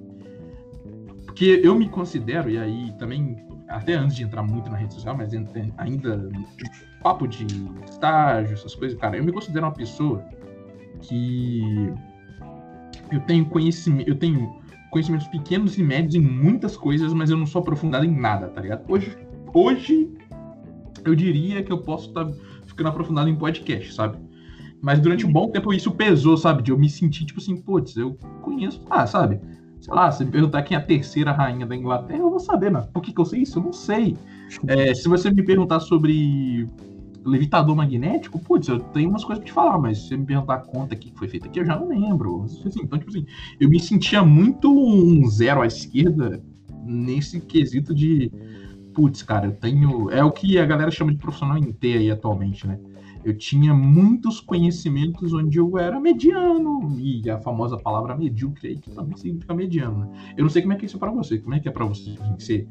Porque 1.27 1.61
eu 1.63 1.75
me 1.75 1.87
considero, 1.87 2.49
e 2.49 2.57
aí 2.57 2.91
também, 2.97 3.37
até 3.67 3.93
antes 3.93 4.15
de 4.15 4.23
entrar 4.23 4.41
muito 4.41 4.71
na 4.71 4.77
rede 4.77 4.95
social, 4.95 5.15
mas 5.15 5.31
ainda 5.77 6.29
papo 7.03 7.27
de 7.27 7.45
estágio, 7.87 8.53
essas 8.53 8.73
coisas, 8.73 8.97
cara, 8.97 9.17
eu 9.17 9.23
me 9.23 9.31
considero 9.31 9.67
uma 9.67 9.71
pessoa 9.71 10.25
que 11.01 11.61
eu 13.11 13.19
tenho 13.21 13.45
conhecimento, 13.45 14.07
eu 14.07 14.15
tenho 14.15 14.61
conhecimentos 14.89 15.27
pequenos 15.27 15.77
e 15.77 15.83
médios 15.83 16.15
em 16.15 16.21
muitas 16.21 16.75
coisas, 16.75 17.13
mas 17.13 17.29
eu 17.29 17.37
não 17.37 17.45
sou 17.45 17.61
aprofundado 17.61 18.05
em 18.05 18.15
nada, 18.15 18.47
tá 18.47 18.61
ligado? 18.61 18.83
Hoje, 18.87 19.17
hoje 19.53 20.09
eu 21.05 21.15
diria 21.15 21.63
que 21.63 21.71
eu 21.71 21.79
posso 21.79 22.09
estar 22.09 22.25
tá 22.25 22.31
ficando 22.65 22.89
aprofundado 22.89 23.29
em 23.29 23.35
podcast, 23.35 23.93
sabe? 23.93 24.17
Mas 24.81 24.99
durante 24.99 25.25
um 25.25 25.31
bom 25.31 25.49
tempo 25.49 25.73
isso 25.73 25.91
pesou, 25.91 26.35
sabe? 26.35 26.63
De 26.63 26.71
eu 26.71 26.77
me 26.77 26.89
sentir, 26.89 27.25
tipo 27.25 27.39
assim, 27.39 27.55
putz, 27.55 27.95
eu 27.95 28.17
conheço, 28.41 28.83
ah, 28.89 29.05
sabe? 29.05 29.39
Sei 29.79 29.93
lá, 29.93 30.11
se 30.11 30.25
me 30.25 30.31
perguntar 30.31 30.61
quem 30.63 30.75
é 30.75 30.79
a 30.79 30.83
terceira 30.83 31.31
rainha 31.31 31.65
da 31.65 31.75
Inglaterra, 31.75 32.19
eu 32.19 32.29
vou 32.29 32.39
saber, 32.39 32.69
mas 32.69 32.85
por 32.87 33.01
que, 33.01 33.13
que 33.13 33.19
eu 33.19 33.25
sei 33.25 33.41
isso? 33.41 33.59
Eu 33.59 33.63
não 33.63 33.73
sei. 33.73 34.17
É, 34.67 34.93
se 34.93 35.07
você 35.07 35.31
me 35.31 35.43
perguntar 35.43 35.79
sobre 35.79 36.67
levitador 37.25 37.75
magnético, 37.75 38.39
putz, 38.39 38.67
eu 38.67 38.79
tenho 38.79 39.09
umas 39.09 39.23
coisas 39.23 39.43
pra 39.43 39.51
te 39.51 39.53
falar, 39.53 39.77
mas 39.77 39.99
se 39.99 40.07
você 40.07 40.17
me 40.17 40.25
perguntar 40.25 40.55
a 40.55 40.59
conta 40.59 40.95
que 40.95 41.11
foi 41.15 41.27
feita 41.27 41.47
aqui, 41.47 41.59
eu 41.59 41.65
já 41.65 41.79
não 41.79 41.87
lembro. 41.87 42.43
Assim, 42.43 42.81
então, 42.83 42.97
tipo 42.97 43.11
assim, 43.11 43.25
eu 43.59 43.69
me 43.69 43.79
sentia 43.79 44.23
muito 44.23 44.71
um 44.71 45.27
zero 45.27 45.61
à 45.61 45.67
esquerda 45.67 46.43
nesse 46.83 47.39
quesito 47.39 47.93
de 47.93 48.31
putz, 48.93 49.23
cara, 49.23 49.47
eu 49.47 49.51
tenho. 49.53 50.09
É 50.09 50.23
o 50.23 50.31
que 50.31 50.57
a 50.57 50.65
galera 50.65 50.91
chama 50.91 51.11
de 51.11 51.17
profissional 51.17 51.57
em 51.57 51.71
T 51.71 51.93
aí 51.93 52.11
atualmente, 52.11 52.67
né? 52.67 52.79
Eu 53.23 53.37
tinha 53.37 53.71
muitos 53.71 54.39
conhecimentos 54.39 55.31
onde 55.31 55.59
eu 55.59 55.77
era 55.77 55.99
mediano, 55.99 56.97
e 56.99 57.29
a 57.29 57.37
famosa 57.37 57.77
palavra 57.77 58.17
medíocre 58.17 58.69
aí, 58.69 58.77
que 58.77 58.89
também 58.89 59.15
significa 59.15 59.53
mediano, 59.53 59.99
né? 59.99 60.33
Eu 60.35 60.43
não 60.43 60.49
sei 60.49 60.63
como 60.63 60.73
é 60.73 60.75
que 60.75 60.85
é 60.85 60.87
isso 60.87 60.97
pra 60.97 61.11
você, 61.11 61.37
como 61.37 61.53
é 61.53 61.59
que 61.59 61.69
é 61.69 61.71
pra 61.71 61.85
você? 61.85 62.15
Você, 62.39 62.67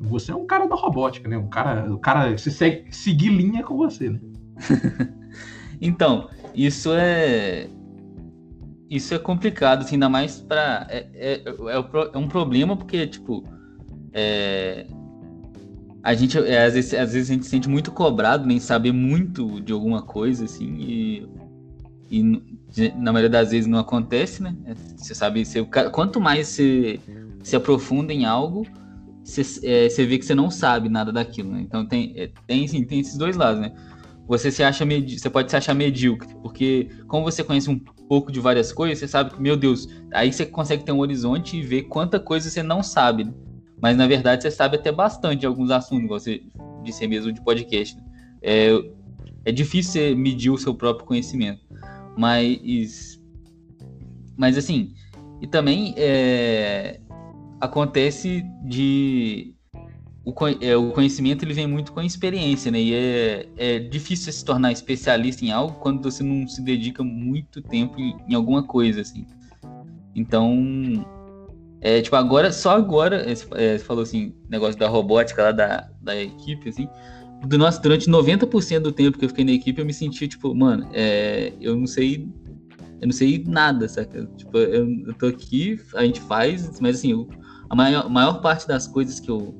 você 0.00 0.32
é 0.32 0.34
um 0.34 0.46
cara 0.46 0.66
da 0.66 0.74
robótica, 0.74 1.28
né? 1.28 1.38
Um 1.38 1.48
cara, 1.48 1.92
o 1.92 1.98
cara, 1.98 2.36
você 2.36 2.50
segue, 2.50 2.94
seguir 2.94 3.30
linha 3.30 3.62
com 3.62 3.76
você, 3.76 4.10
né? 4.10 4.20
então, 5.80 6.28
isso 6.54 6.92
é 6.92 7.68
isso 8.88 9.14
é 9.14 9.18
complicado, 9.18 9.82
assim, 9.82 9.96
ainda 9.96 10.08
mais 10.08 10.40
para 10.40 10.86
é, 10.88 11.08
é, 11.14 11.32
é, 11.44 12.14
é, 12.14 12.18
um 12.18 12.28
problema 12.28 12.76
porque 12.76 13.04
tipo 13.06 13.44
é, 14.12 14.86
a 16.06 16.14
gente, 16.14 16.38
é, 16.38 16.64
às, 16.64 16.74
vezes, 16.74 16.94
às 16.94 17.12
vezes 17.12 17.30
a 17.30 17.34
gente 17.34 17.44
se 17.44 17.50
sente 17.50 17.68
muito 17.68 17.90
cobrado 17.90 18.46
nem 18.46 18.60
saber 18.60 18.92
muito 18.92 19.60
de 19.60 19.72
alguma 19.72 20.02
coisa, 20.02 20.44
assim, 20.44 20.76
e, 20.78 21.28
e 22.08 22.22
na 22.96 23.12
maioria 23.12 23.28
das 23.28 23.50
vezes 23.50 23.66
não 23.66 23.80
acontece, 23.80 24.40
né? 24.40 24.54
Você 24.96 25.16
sabe, 25.16 25.44
você, 25.44 25.64
quanto 25.92 26.20
mais 26.20 26.46
você 26.46 27.00
se 27.42 27.56
aprofunda 27.56 28.12
em 28.12 28.24
algo, 28.24 28.64
você, 29.26 29.66
é, 29.66 29.88
vê 29.88 30.18
que 30.18 30.24
você 30.24 30.34
não 30.34 30.50
sabe 30.50 30.88
nada 30.88 31.12
daquilo, 31.12 31.50
né? 31.50 31.60
Então 31.60 31.84
tem, 31.84 32.12
é, 32.16 32.30
tem, 32.46 32.66
sim, 32.68 32.84
tem 32.84 33.00
esses 33.00 33.16
dois 33.16 33.36
lados, 33.36 33.60
né? 33.60 33.72
Você 34.28 34.50
se 34.50 34.62
acha 34.62 34.84
você 34.84 35.30
pode 35.30 35.50
se 35.50 35.56
achar 35.56 35.74
medíocre, 35.74 36.34
porque 36.42 36.88
como 37.06 37.24
você 37.24 37.44
conhece 37.44 37.70
um 37.70 37.78
pouco 37.78 38.30
de 38.30 38.40
várias 38.40 38.72
coisas, 38.72 38.98
você 38.98 39.08
sabe 39.08 39.30
que, 39.30 39.40
meu 39.40 39.56
Deus, 39.56 39.88
aí 40.12 40.32
você 40.32 40.46
consegue 40.46 40.84
ter 40.84 40.92
um 40.92 40.98
horizonte 40.98 41.56
e 41.56 41.62
ver 41.62 41.84
quanta 41.84 42.18
coisa 42.18 42.50
você 42.50 42.62
não 42.62 42.82
sabe. 42.82 43.24
Né? 43.24 43.32
Mas 43.80 43.96
na 43.96 44.06
verdade 44.06 44.42
você 44.42 44.50
sabe 44.50 44.76
até 44.76 44.90
bastante 44.90 45.40
de 45.40 45.46
alguns 45.46 45.70
assuntos, 45.70 46.04
igual 46.04 46.20
você 46.20 46.42
disse 46.82 47.06
mesmo 47.06 47.32
de 47.32 47.40
podcast. 47.42 47.96
Né? 47.96 48.02
É, 48.42 48.70
é 49.44 49.52
difícil 49.52 49.92
você 49.92 50.14
medir 50.14 50.50
o 50.50 50.58
seu 50.58 50.74
próprio 50.74 51.06
conhecimento. 51.06 51.60
Mas. 52.16 53.20
Mas 54.36 54.56
assim. 54.56 54.92
E 55.40 55.46
também 55.46 55.94
é, 55.96 57.00
acontece 57.60 58.44
de. 58.64 59.54
O, 60.24 60.34
é, 60.60 60.76
o 60.76 60.90
conhecimento 60.90 61.44
ele 61.44 61.54
vem 61.54 61.68
muito 61.68 61.92
com 61.92 62.00
a 62.00 62.04
experiência, 62.04 62.70
né? 62.70 62.80
E 62.80 62.94
é, 62.94 63.48
é 63.56 63.78
difícil 63.78 64.32
se 64.32 64.44
tornar 64.44 64.72
especialista 64.72 65.44
em 65.44 65.52
algo 65.52 65.78
quando 65.78 66.02
você 66.02 66.22
não 66.22 66.48
se 66.48 66.60
dedica 66.62 67.04
muito 67.04 67.62
tempo 67.62 68.00
em, 68.00 68.34
alguma 68.34 68.64
coisa, 68.64 69.02
assim. 69.02 69.24
Então, 70.16 71.04
é, 71.80 72.02
tipo, 72.02 72.16
agora, 72.16 72.50
só 72.50 72.72
agora, 72.72 73.24
é, 73.30 73.34
você 73.34 73.78
falou 73.78 74.02
assim, 74.02 74.34
negócio 74.50 74.76
da 74.76 74.88
robótica 74.88 75.44
lá 75.44 75.52
da, 75.52 75.88
da 76.02 76.20
equipe, 76.20 76.70
assim. 76.70 76.88
Do 77.46 77.56
nosso, 77.56 77.80
durante 77.80 78.10
90% 78.10 78.80
do 78.80 78.90
tempo 78.90 79.18
que 79.18 79.26
eu 79.26 79.28
fiquei 79.28 79.44
na 79.44 79.52
equipe, 79.52 79.80
eu 79.80 79.86
me 79.86 79.94
senti, 79.94 80.26
tipo, 80.26 80.52
mano, 80.56 80.88
é, 80.92 81.52
eu 81.60 81.76
não 81.76 81.86
sei. 81.86 82.28
Eu 83.00 83.08
não 83.08 83.12
sei 83.12 83.44
nada, 83.46 83.86
saca? 83.88 84.26
Tipo, 84.36 84.56
eu, 84.56 84.88
eu 85.06 85.14
tô 85.14 85.26
aqui, 85.26 85.78
a 85.94 86.04
gente 86.04 86.18
faz, 86.22 86.80
mas 86.80 86.96
assim, 86.96 87.12
eu, 87.12 87.28
a 87.68 87.74
maior, 87.74 88.08
maior 88.08 88.40
parte 88.40 88.66
das 88.66 88.86
coisas 88.86 89.20
que 89.20 89.30
eu, 89.30 89.54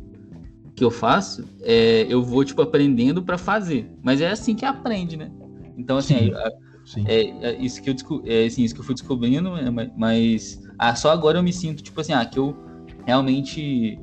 que 0.75 0.85
eu 0.85 0.91
faço, 0.91 1.45
é, 1.63 2.07
eu 2.09 2.23
vou, 2.23 2.45
tipo, 2.45 2.63
aprendendo 2.63 3.23
para 3.23 3.39
fazer. 3.39 3.91
Mas 4.03 4.21
é 4.21 4.31
assim 4.31 4.55
que 4.55 4.65
aprende, 4.65 5.17
né? 5.17 5.31
Então, 5.77 5.97
assim, 5.97 6.17
Sim. 6.17 6.35
A. 6.35 6.67
É, 7.05 7.49
é, 7.49 7.57
isso 7.57 7.83
que 7.83 7.91
eu 7.91 8.23
é 8.25 8.47
assim, 8.47 8.63
isso 8.63 8.73
que 8.73 8.81
eu 8.81 8.85
fui 8.85 8.95
descobrindo, 8.95 9.57
é, 9.57 9.91
mas 9.97 10.63
ah, 10.79 10.95
só 10.95 11.11
agora 11.11 11.39
eu 11.39 11.43
me 11.43 11.53
sinto 11.53 11.83
tipo 11.83 12.01
assim, 12.01 12.13
ah, 12.13 12.25
que 12.25 12.39
eu 12.39 12.57
realmente 13.05 13.99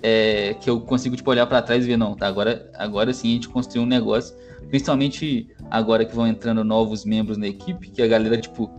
é, 0.00 0.54
que 0.54 0.70
eu 0.70 0.80
consigo 0.80 1.16
tipo 1.16 1.28
olhar 1.28 1.46
para 1.46 1.60
trás 1.60 1.84
e 1.84 1.88
ver 1.88 1.96
não, 1.96 2.14
tá, 2.14 2.28
agora 2.28 2.70
agora 2.76 3.12
sim 3.12 3.30
a 3.30 3.32
gente 3.32 3.48
construiu 3.48 3.82
um 3.82 3.88
negócio, 3.88 4.36
principalmente 4.68 5.48
agora 5.68 6.04
que 6.04 6.14
vão 6.14 6.26
entrando 6.26 6.62
novos 6.62 7.04
membros 7.04 7.36
na 7.36 7.48
equipe, 7.48 7.90
que 7.90 8.00
a 8.00 8.06
galera 8.06 8.38
tipo 8.38 8.70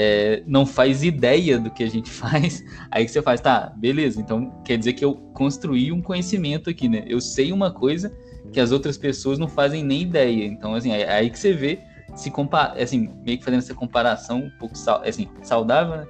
é, 0.00 0.44
não 0.46 0.64
faz 0.64 1.02
ideia 1.02 1.58
do 1.58 1.72
que 1.72 1.82
a 1.82 1.90
gente 1.90 2.08
faz, 2.08 2.64
aí 2.88 3.04
que 3.04 3.10
você 3.10 3.20
faz, 3.20 3.40
tá, 3.40 3.72
beleza, 3.76 4.20
então 4.20 4.62
quer 4.64 4.78
dizer 4.78 4.92
que 4.92 5.04
eu 5.04 5.14
construí 5.34 5.90
um 5.90 6.00
conhecimento 6.00 6.70
aqui, 6.70 6.88
né? 6.88 7.04
Eu 7.08 7.20
sei 7.20 7.50
uma 7.50 7.72
coisa 7.72 8.14
que 8.52 8.60
as 8.60 8.70
outras 8.70 8.96
pessoas 8.96 9.40
não 9.40 9.48
fazem 9.48 9.82
nem 9.82 10.02
ideia. 10.02 10.44
Então, 10.44 10.74
assim, 10.74 10.92
é 10.92 11.12
aí 11.12 11.28
que 11.28 11.38
você 11.38 11.52
vê 11.52 11.80
se 12.14 12.30
compara, 12.30 12.80
assim, 12.80 13.10
meio 13.24 13.38
que 13.38 13.44
fazendo 13.44 13.58
essa 13.58 13.74
comparação 13.74 14.44
um 14.44 14.50
pouco 14.50 14.74
assim, 15.04 15.28
saudável, 15.42 15.96
né? 15.96 16.06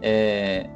É, 0.00 0.70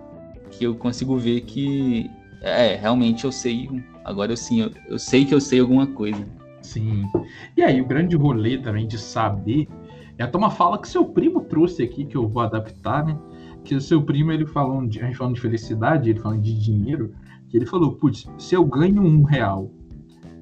que 0.50 0.64
eu 0.64 0.74
consigo 0.74 1.16
ver 1.16 1.42
que 1.42 2.10
é, 2.42 2.74
realmente 2.74 3.24
eu 3.24 3.30
sei, 3.30 3.70
agora 4.04 4.32
eu 4.32 4.36
sim, 4.36 4.62
eu, 4.62 4.70
eu 4.88 4.98
sei 4.98 5.24
que 5.24 5.32
eu 5.32 5.40
sei 5.40 5.60
alguma 5.60 5.86
coisa. 5.86 6.26
Sim. 6.60 7.04
E 7.56 7.62
aí, 7.62 7.80
o 7.80 7.86
grande 7.86 8.16
rolê 8.16 8.58
também 8.58 8.86
de 8.86 8.98
saber 8.98 9.68
é 10.22 10.36
uma 10.36 10.50
fala 10.50 10.78
que 10.78 10.88
seu 10.88 11.04
primo 11.04 11.40
trouxe 11.42 11.82
aqui, 11.82 12.04
que 12.04 12.16
eu 12.16 12.28
vou 12.28 12.42
adaptar, 12.42 13.04
né? 13.04 13.18
Que 13.64 13.74
o 13.74 13.80
seu 13.80 14.02
primo, 14.02 14.32
ele 14.32 14.46
falou, 14.46 14.80
a 14.80 14.82
gente 14.82 15.14
falando 15.14 15.34
de 15.34 15.40
felicidade, 15.40 16.10
ele 16.10 16.18
falando 16.18 16.42
de 16.42 16.58
dinheiro, 16.58 17.14
que 17.48 17.56
ele 17.56 17.66
falou, 17.66 17.92
putz, 17.92 18.28
se 18.38 18.54
eu 18.54 18.64
ganho 18.64 19.02
um 19.02 19.22
real 19.22 19.70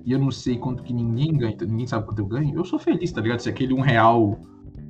e 0.04 0.12
eu 0.12 0.18
não 0.18 0.30
sei 0.30 0.56
quanto 0.56 0.82
que 0.82 0.92
ninguém 0.92 1.32
ganha, 1.32 1.56
ninguém 1.60 1.87
sabe 1.87 2.06
quanto 2.06 2.20
eu 2.20 2.26
ganho, 2.26 2.54
eu 2.54 2.64
sou 2.64 2.78
feliz, 2.78 3.12
tá 3.12 3.20
ligado? 3.20 3.40
Se 3.40 3.49
aquele 3.49 3.75
um 3.75 3.80
real 3.80 4.38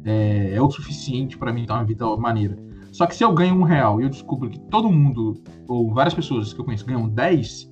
é, 0.04 0.54
é 0.54 0.62
o 0.62 0.70
suficiente 0.70 1.36
para 1.36 1.52
mim 1.52 1.66
ter 1.66 1.72
uma 1.72 1.84
vida 1.84 2.16
maneira. 2.16 2.56
Só 2.92 3.06
que 3.06 3.14
se 3.14 3.24
eu 3.24 3.32
ganho 3.32 3.54
um 3.54 3.62
real 3.62 4.00
e 4.00 4.04
eu 4.04 4.08
descubro 4.08 4.50
que 4.50 4.58
todo 4.58 4.90
mundo, 4.90 5.42
ou 5.68 5.92
várias 5.92 6.14
pessoas 6.14 6.52
que 6.52 6.60
eu 6.60 6.64
conheço, 6.64 6.86
ganham 6.86 7.08
10, 7.08 7.69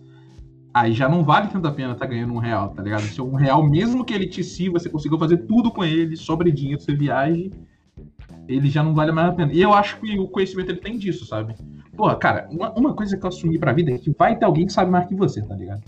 aí 0.72 0.92
já 0.92 1.08
não 1.08 1.24
vale 1.24 1.48
tanto 1.48 1.66
a 1.66 1.72
pena 1.72 1.92
estar 1.92 2.06
tá 2.06 2.10
ganhando 2.10 2.32
um 2.32 2.38
real, 2.38 2.70
tá 2.70 2.82
ligado? 2.82 3.02
Se 3.02 3.20
um 3.20 3.34
real, 3.34 3.68
mesmo 3.68 4.04
que 4.04 4.14
ele 4.14 4.26
te 4.26 4.42
sirva, 4.44 4.78
você 4.78 4.88
consiga 4.88 5.18
fazer 5.18 5.38
tudo 5.38 5.70
com 5.70 5.84
ele, 5.84 6.16
sobre 6.16 6.50
dinheiro, 6.52 6.80
você 6.80 6.94
viaje, 6.94 7.50
ele 8.46 8.70
já 8.70 8.82
não 8.82 8.94
vale 8.94 9.12
mais 9.12 9.28
a 9.28 9.32
pena. 9.32 9.52
E 9.52 9.60
eu 9.60 9.72
acho 9.72 9.98
que 10.00 10.18
o 10.18 10.28
conhecimento 10.28 10.70
ele 10.70 10.80
tem 10.80 10.98
disso, 10.98 11.26
sabe? 11.26 11.54
Pô, 11.96 12.14
cara, 12.16 12.48
uma, 12.50 12.72
uma 12.72 12.94
coisa 12.94 13.16
que 13.16 13.24
eu 13.24 13.28
assumi 13.28 13.58
pra 13.58 13.72
vida 13.72 13.90
é 13.90 13.98
que 13.98 14.10
vai 14.16 14.36
ter 14.36 14.44
alguém 14.44 14.66
que 14.66 14.72
sabe 14.72 14.90
mais 14.90 15.06
que 15.06 15.14
você, 15.14 15.42
tá 15.42 15.54
ligado? 15.54 15.82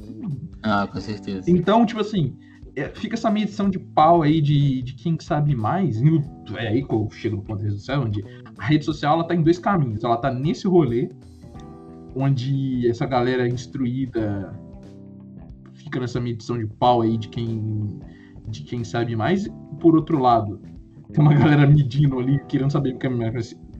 Ah, 0.62 0.86
com 0.86 1.00
certeza. 1.00 1.50
Então, 1.50 1.86
tipo 1.86 2.00
assim, 2.00 2.36
é, 2.76 2.88
fica 2.88 3.14
essa 3.14 3.30
medição 3.30 3.70
de 3.70 3.78
pau 3.78 4.22
aí 4.22 4.40
de, 4.40 4.82
de 4.82 4.94
quem 4.94 5.16
sabe 5.20 5.54
mais. 5.54 6.00
No, 6.00 6.22
é 6.56 6.68
aí 6.68 6.84
que 6.84 6.92
eu 6.92 7.08
chego 7.10 7.36
no 7.36 7.42
ponto 7.42 7.62
rede 7.62 7.76
social, 7.76 8.02
onde 8.02 8.24
a 8.58 8.64
rede 8.64 8.84
social 8.84 9.14
ela 9.14 9.24
tá 9.24 9.34
em 9.34 9.42
dois 9.42 9.58
caminhos. 9.58 10.04
Ela 10.04 10.16
tá 10.16 10.30
nesse 10.30 10.66
rolê, 10.66 11.10
onde 12.14 12.88
essa 12.88 13.06
galera 13.06 13.48
instruída 13.48 14.52
fica 15.90 16.00
nessa 16.00 16.20
medição 16.20 16.56
de 16.56 16.66
pau 16.66 17.02
aí 17.02 17.18
de 17.18 17.28
quem, 17.28 17.98
de 18.46 18.62
quem 18.62 18.84
sabe 18.84 19.16
mais. 19.16 19.48
Por 19.80 19.96
outro 19.96 20.18
lado, 20.20 20.60
tem 21.12 21.20
uma 21.20 21.34
galera 21.34 21.66
medindo 21.66 22.18
ali, 22.20 22.40
querendo 22.46 22.70
saber 22.70 22.94
o 22.94 22.98
que 22.98 23.06
é 23.06 23.10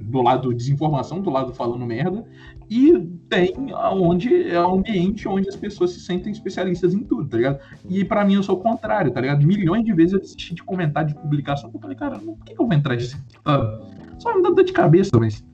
do 0.00 0.22
lado 0.22 0.52
desinformação, 0.52 1.20
do 1.20 1.30
lado 1.30 1.54
falando 1.54 1.86
merda, 1.86 2.24
e 2.68 2.98
tem 3.28 3.54
onde 3.72 4.50
é 4.50 4.60
um 4.60 4.78
ambiente 4.78 5.28
onde 5.28 5.48
as 5.48 5.54
pessoas 5.54 5.92
se 5.92 6.00
sentem 6.00 6.32
especialistas 6.32 6.94
em 6.94 7.04
tudo, 7.04 7.28
tá 7.28 7.36
ligado? 7.36 7.60
E 7.88 8.04
para 8.04 8.24
mim 8.24 8.34
eu 8.34 8.42
sou 8.42 8.56
o 8.56 8.60
contrário, 8.60 9.12
tá 9.12 9.20
ligado? 9.20 9.46
Milhões 9.46 9.84
de 9.84 9.92
vezes 9.92 10.14
eu 10.14 10.20
desisti 10.20 10.54
de 10.54 10.64
comentar 10.64 11.04
de 11.04 11.14
publicação, 11.14 11.70
eu 11.72 11.78
falei, 11.78 11.96
cara, 11.96 12.18
por 12.18 12.36
que, 12.44 12.52
eu 12.52 12.66
vou 12.66 12.72
entrar 12.72 12.96
disso? 12.96 13.16
Ah, 13.44 13.86
só 14.18 14.34
me 14.34 14.42
dá 14.42 14.50
dor 14.50 14.64
de 14.64 14.72
cabeça, 14.72 15.10
mas 15.16 15.44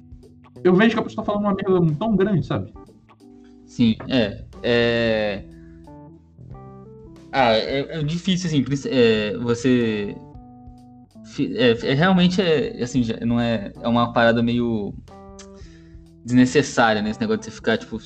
eu 0.64 0.74
vejo 0.74 0.94
que 0.94 1.00
a 1.00 1.02
pessoa 1.02 1.24
tá 1.24 1.32
falando 1.32 1.44
uma 1.44 1.54
merda 1.54 1.94
tão 1.98 2.16
grande, 2.16 2.46
sabe? 2.46 2.72
Sim, 3.66 3.96
é. 4.08 4.44
é... 4.62 5.44
Ah, 7.38 7.52
é, 7.52 7.80
é 7.80 8.02
difícil, 8.02 8.48
assim, 8.48 8.64
é, 8.88 9.36
você 9.36 10.16
é, 11.54 11.90
é, 11.90 11.92
realmente 11.92 12.40
é 12.40 12.82
assim, 12.82 13.04
não 13.26 13.38
é, 13.38 13.74
é 13.78 13.86
uma 13.86 14.10
parada 14.10 14.42
meio 14.42 14.94
desnecessária, 16.24 17.02
né? 17.02 17.10
Esse 17.10 17.20
negócio 17.20 17.40
de 17.40 17.44
você 17.44 17.50
ficar, 17.50 17.76
tipo, 17.76 17.98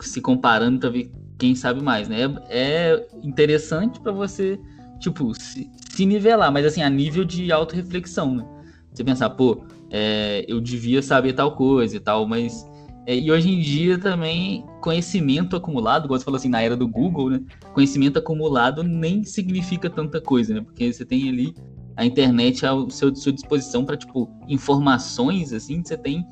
se 0.00 0.20
comparando 0.22 0.80
pra 0.80 0.88
ver 0.88 1.12
quem 1.38 1.54
sabe 1.54 1.82
mais, 1.82 2.08
né? 2.08 2.22
É, 2.48 2.94
é 2.94 3.06
interessante 3.22 4.00
para 4.00 4.12
você, 4.12 4.58
tipo, 4.98 5.34
se, 5.34 5.70
se, 5.90 6.06
nivelar, 6.06 6.50
mas 6.50 6.64
assim, 6.64 6.80
a 6.80 6.88
nível 6.88 7.22
de 7.22 7.52
autorreflexão, 7.52 8.34
né? 8.34 8.46
Você 8.94 9.04
pensar, 9.04 9.28
pô, 9.28 9.62
é, 9.90 10.46
eu 10.48 10.58
devia 10.58 11.02
saber 11.02 11.34
tal 11.34 11.54
coisa 11.54 11.98
e 11.98 12.00
tal, 12.00 12.26
mas. 12.26 12.66
É, 13.10 13.18
e 13.18 13.28
hoje 13.28 13.50
em 13.50 13.58
dia 13.58 13.98
também, 13.98 14.64
conhecimento 14.80 15.56
acumulado, 15.56 16.06
como 16.06 16.16
você 16.16 16.24
falou 16.24 16.38
assim, 16.38 16.48
na 16.48 16.62
era 16.62 16.76
do 16.76 16.86
Google, 16.86 17.28
né? 17.28 17.40
Conhecimento 17.72 18.20
acumulado 18.20 18.84
nem 18.84 19.24
significa 19.24 19.90
tanta 19.90 20.20
coisa, 20.20 20.54
né? 20.54 20.60
Porque 20.60 20.92
você 20.92 21.04
tem 21.04 21.28
ali 21.28 21.52
a 21.96 22.06
internet 22.06 22.64
à 22.64 22.70
seu, 22.88 23.12
sua 23.16 23.32
disposição 23.32 23.84
para 23.84 23.96
tipo 23.96 24.30
informações 24.48 25.52
assim 25.52 25.82
você 25.84 25.96
tem 25.96 26.24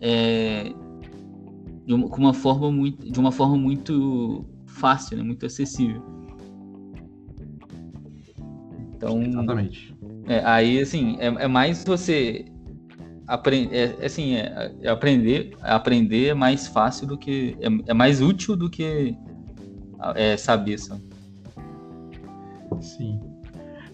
é, 0.00 0.72
de 1.84 1.92
uma, 1.92 2.06
uma 2.06 2.32
forma 2.32 2.72
muito 2.72 3.12
de 3.12 3.20
uma 3.20 3.30
forma 3.30 3.56
muito 3.56 4.46
fácil 4.66 5.18
né? 5.18 5.22
muito 5.22 5.44
acessível 5.44 6.02
então 8.96 9.22
exatamente 9.22 9.94
é, 10.26 10.42
aí 10.44 10.80
assim 10.80 11.16
é, 11.20 11.26
é, 11.26 11.46
mais 11.46 11.84
você 11.84 12.46
aprender 13.28 13.76
é, 13.76 13.96
é, 14.00 14.06
assim 14.06 14.34
é, 14.34 14.72
é, 14.82 14.88
aprender 14.88 15.54
aprender 15.60 16.28
é 16.28 16.34
mais 16.34 16.66
fácil 16.66 17.06
do 17.06 17.16
que 17.16 17.56
é, 17.60 17.90
é 17.90 17.94
mais 17.94 18.20
útil 18.20 18.56
do 18.56 18.68
que 18.70 19.14
é, 20.16 20.36
saber 20.36 20.78
só 20.78 20.96
sim 22.80 23.20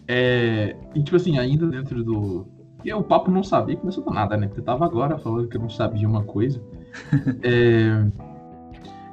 é, 0.07 0.77
e 0.95 1.03
tipo 1.03 1.17
assim, 1.17 1.39
ainda 1.39 1.67
dentro 1.67 2.03
do. 2.05 2.47
E 2.85 2.93
o 2.93 3.03
papo 3.03 3.31
não 3.31 3.43
sabia 3.43 3.77
começou 3.77 4.05
do 4.05 4.11
nada, 4.11 4.37
né? 4.37 4.47
Porque 4.47 4.61
eu 4.61 4.65
tava 4.65 4.85
agora 4.85 5.19
falando 5.19 5.49
que 5.49 5.57
eu 5.57 5.61
não 5.61 5.71
sabia 5.71 6.07
uma 6.07 6.23
coisa. 6.23 6.63
é, 7.43 8.07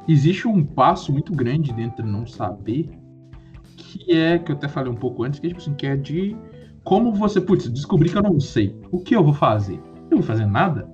existe 0.08 0.48
um 0.48 0.64
passo 0.66 1.14
muito 1.14 1.34
grande 1.34 1.72
dentro 1.72 2.04
de 2.04 2.12
não 2.12 2.28
saber, 2.28 2.90
que 3.78 4.12
é, 4.12 4.38
que 4.38 4.52
eu 4.52 4.56
até 4.56 4.68
falei 4.68 4.92
um 4.92 4.96
pouco 4.96 5.24
antes, 5.24 5.40
que 5.40 5.48
é 5.48 5.50
tipo 5.50 5.62
assim, 5.62 5.74
que 5.74 5.88
é 5.88 5.96
de 5.96 6.36
como 6.84 7.14
você, 7.14 7.40
putz, 7.40 7.72
descobrir 7.72 8.10
que 8.10 8.18
eu 8.18 8.24
não 8.24 8.40
sei. 8.40 8.76
O 8.92 9.00
que 9.00 9.16
eu 9.16 9.24
vou 9.24 9.34
fazer? 9.34 9.82
Eu 10.12 10.18
vou 10.18 10.26
fazer 10.26 10.46
nada? 10.46 10.92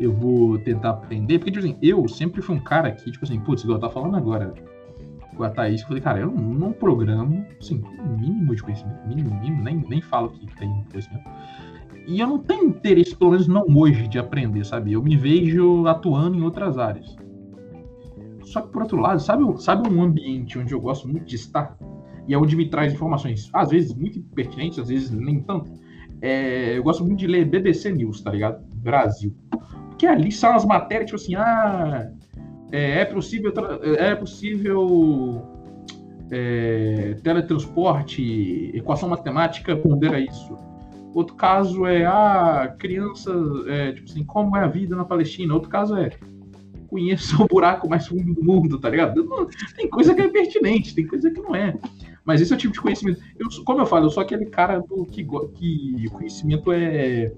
Eu 0.00 0.12
vou 0.12 0.58
tentar 0.58 0.90
aprender? 0.90 1.38
Porque, 1.38 1.52
tipo 1.52 1.64
assim, 1.64 1.78
eu 1.80 2.06
sempre 2.08 2.42
fui 2.42 2.56
um 2.56 2.60
cara 2.60 2.90
que, 2.90 3.10
tipo 3.10 3.24
assim, 3.24 3.38
putz, 3.40 3.62
igual 3.62 3.76
eu 3.76 3.80
tava 3.80 3.92
falando 3.92 4.16
agora, 4.16 4.52
com 5.36 5.44
a 5.44 5.50
Thaís, 5.50 5.80
eu 5.80 5.86
falei, 5.86 6.02
cara, 6.02 6.20
eu 6.20 6.30
não, 6.30 6.72
programo, 6.72 7.46
assim, 7.60 7.82
mínimo 8.18 8.54
de 8.54 8.62
conhecimento, 8.62 9.06
mínimo, 9.06 9.40
mínimo, 9.40 9.62
nem, 9.62 9.76
nem 9.88 10.00
falo 10.00 10.30
que 10.30 10.46
tem 10.56 10.84
conhecimento. 10.90 11.24
E 12.06 12.20
eu 12.20 12.26
não 12.26 12.38
tenho 12.38 12.64
interesse, 12.64 13.14
pelo 13.14 13.30
menos 13.30 13.46
não 13.46 13.64
hoje, 13.76 14.08
de 14.08 14.18
aprender, 14.18 14.64
sabe? 14.64 14.92
Eu 14.92 15.02
me 15.02 15.16
vejo 15.16 15.86
atuando 15.86 16.36
em 16.36 16.42
outras 16.42 16.78
áreas. 16.78 17.16
Só 18.42 18.62
que, 18.62 18.68
por 18.72 18.82
outro 18.82 18.98
lado, 18.98 19.20
sabe, 19.20 19.44
sabe 19.62 19.88
um 19.88 20.02
ambiente 20.02 20.58
onde 20.58 20.72
eu 20.72 20.80
gosto 20.80 21.06
muito 21.06 21.26
de 21.26 21.36
estar? 21.36 21.76
E 22.26 22.34
é 22.34 22.38
onde 22.38 22.56
me 22.56 22.68
traz 22.68 22.92
informações, 22.92 23.48
às 23.52 23.70
vezes 23.70 23.94
muito 23.94 24.20
pertinentes, 24.34 24.78
às 24.78 24.88
vezes 24.88 25.10
nem 25.10 25.40
tanto. 25.40 25.70
É, 26.20 26.76
eu 26.76 26.82
gosto 26.82 27.04
muito 27.04 27.18
de 27.18 27.26
ler 27.26 27.44
BBC 27.44 27.92
News, 27.92 28.20
tá 28.20 28.30
ligado? 28.30 28.64
Brasil. 28.74 29.34
Porque 29.88 30.06
ali 30.06 30.30
são 30.30 30.54
as 30.54 30.64
matérias, 30.64 31.10
tipo 31.10 31.16
assim, 31.16 31.34
ah, 31.34 32.10
é, 32.70 33.00
é 33.00 33.04
possível, 33.04 33.52
é 33.98 34.14
possível 34.14 35.42
é, 36.30 37.16
teletransporte, 37.22 38.70
equação 38.74 39.08
matemática 39.08 39.76
pondera 39.76 40.20
isso. 40.20 40.56
Outro 41.14 41.34
caso 41.34 41.86
é, 41.86 42.04
ah, 42.04 42.74
criança, 42.78 43.32
é, 43.66 43.92
tipo 43.92 44.10
assim, 44.10 44.24
como 44.24 44.56
é 44.56 44.64
a 44.64 44.68
vida 44.68 44.94
na 44.94 45.04
Palestina. 45.04 45.54
Outro 45.54 45.70
caso 45.70 45.96
é, 45.96 46.10
conheça 46.88 47.42
o 47.42 47.46
buraco 47.46 47.88
mais 47.88 48.06
fundo 48.06 48.34
do 48.34 48.44
mundo, 48.44 48.78
tá 48.78 48.90
ligado? 48.90 49.26
Tem 49.76 49.88
coisa 49.88 50.14
que 50.14 50.20
é 50.20 50.28
pertinente, 50.28 50.94
tem 50.94 51.06
coisa 51.06 51.30
que 51.30 51.40
não 51.40 51.54
é. 51.54 51.74
Mas 52.28 52.42
esse 52.42 52.52
é 52.52 52.56
o 52.56 52.58
tipo 52.58 52.74
de 52.74 52.80
conhecimento. 52.82 53.22
Eu, 53.38 53.48
como 53.64 53.80
eu 53.80 53.86
falo, 53.86 54.04
eu 54.04 54.10
sou 54.10 54.22
aquele 54.22 54.44
cara 54.44 54.80
do, 54.80 55.06
que, 55.06 55.26
que 55.54 56.10
conhecimento 56.10 56.70
é. 56.70 57.32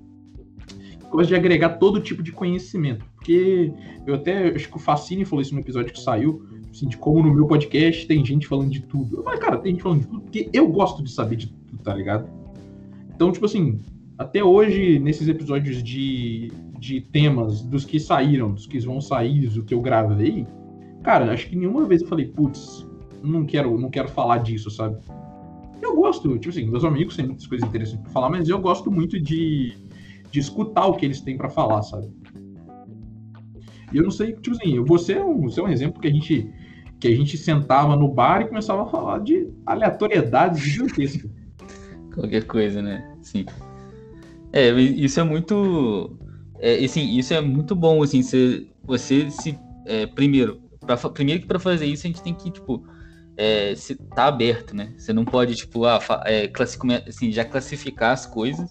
Gosto 1.09 1.29
de 1.29 1.37
agregar 1.37 1.79
todo 1.79 2.01
tipo 2.01 2.25
de 2.25 2.33
conhecimento. 2.33 3.05
Porque 3.15 3.73
eu 4.05 4.17
até 4.17 4.49
acho 4.49 4.69
que 4.69 4.77
o 4.77 4.81
Facine 4.81 5.25
falou 5.25 5.43
isso 5.43 5.55
no 5.55 5.61
episódio 5.61 5.93
que 5.93 6.01
saiu, 6.01 6.45
assim, 6.69 6.89
de 6.89 6.97
como 6.97 7.23
no 7.23 7.33
meu 7.33 7.47
podcast 7.47 8.05
tem 8.05 8.25
gente 8.25 8.49
falando 8.49 8.69
de 8.69 8.81
tudo. 8.81 9.23
Falei, 9.23 9.39
cara, 9.39 9.59
tem 9.59 9.75
gente 9.75 9.83
falando 9.85 10.01
de 10.01 10.09
tudo, 10.09 10.23
porque 10.23 10.51
eu 10.53 10.67
gosto 10.67 11.05
de 11.05 11.13
saber 11.13 11.37
de 11.37 11.47
tudo, 11.47 11.85
tá 11.85 11.95
ligado? 11.95 12.29
Então, 13.15 13.31
tipo 13.31 13.47
assim, 13.47 13.79
até 14.19 14.43
hoje, 14.43 14.99
nesses 14.99 15.29
episódios 15.29 15.85
de, 15.85 16.51
de 16.81 17.01
temas, 17.01 17.63
dos 17.63 17.85
que 17.85 18.01
saíram, 18.01 18.53
dos 18.53 18.67
que 18.67 18.81
vão 18.81 19.01
sair, 19.01 19.47
do 19.51 19.63
que 19.63 19.73
eu 19.73 19.81
gravei, 19.81 20.49
cara, 21.05 21.33
acho 21.33 21.49
que 21.49 21.55
nenhuma 21.55 21.85
vez 21.85 22.03
eu 22.03 22.09
falei, 22.09 22.27
putz, 22.27 22.90
não 23.23 23.45
quero, 23.45 23.79
não 23.79 23.91
quero 23.91 24.09
falar 24.09 24.39
disso, 24.39 24.71
sabe? 24.71 24.99
Eu 25.81 25.95
gosto, 25.95 26.39
tipo 26.39 26.51
assim, 26.51 26.71
meus 26.71 26.85
amigos 26.85 27.17
têm 27.17 27.27
muitas 27.27 27.47
coisas 27.47 27.67
interessantes 27.69 28.03
pra 28.03 28.13
falar, 28.13 28.31
mas 28.31 28.49
eu 28.49 28.59
gosto 28.59 28.91
muito 28.91 29.21
de, 29.21 29.75
de 30.31 30.39
escutar 30.39 30.87
o 30.87 30.95
que 30.95 31.05
eles 31.05 31.21
têm 31.21 31.37
para 31.37 31.49
falar, 31.49 31.83
sabe? 31.83 32.09
E 33.93 33.97
eu 33.97 34.05
não 34.05 34.11
sei, 34.11 34.35
tipo 34.35 34.57
assim, 34.57 34.83
você 34.85 35.15
é 35.15 35.25
um, 35.25 35.43
você 35.43 35.61
é 35.61 35.63
um 35.63 35.69
exemplo 35.69 36.01
que 36.01 36.09
a 36.09 36.13
gente 36.13 36.53
que 37.01 37.09
a 37.09 37.17
gente 37.17 37.39
sentava 37.39 37.97
no 37.97 38.09
bar 38.09 38.43
e 38.43 38.49
começava 38.49 38.83
a 38.83 38.87
falar 38.87 39.21
de 39.21 39.49
aleatoriedades 39.65 40.61
gigantescas. 40.61 41.31
Qualquer 42.15 42.45
coisa, 42.45 42.83
né? 42.83 43.17
Sim. 43.23 43.47
É, 44.53 44.71
isso 44.71 45.19
é 45.19 45.23
muito. 45.23 46.19
É, 46.59 46.85
assim, 46.85 47.17
isso 47.17 47.33
é 47.33 47.41
muito 47.41 47.75
bom, 47.75 48.03
assim, 48.03 48.23
você, 48.23 48.67
você 48.85 49.31
se. 49.31 49.59
É, 49.87 50.07
primeiro, 50.07 50.61
pra, 50.81 50.97
primeiro 50.97 51.41
que 51.41 51.47
para 51.47 51.59
fazer 51.59 51.87
isso 51.87 52.07
a 52.07 52.11
gente 52.11 52.23
tem 52.23 52.35
que, 52.35 52.51
tipo, 52.51 52.85
é, 53.41 53.75
se, 53.75 53.95
tá 53.95 54.27
aberto, 54.27 54.77
né? 54.77 54.93
Você 54.99 55.15
não 55.15 55.25
pode, 55.25 55.55
tipo, 55.55 55.87
ah, 55.87 55.99
é, 56.27 56.53
assim, 57.09 57.33
já 57.33 57.43
classificar 57.43 58.13
as 58.13 58.27
coisas 58.27 58.71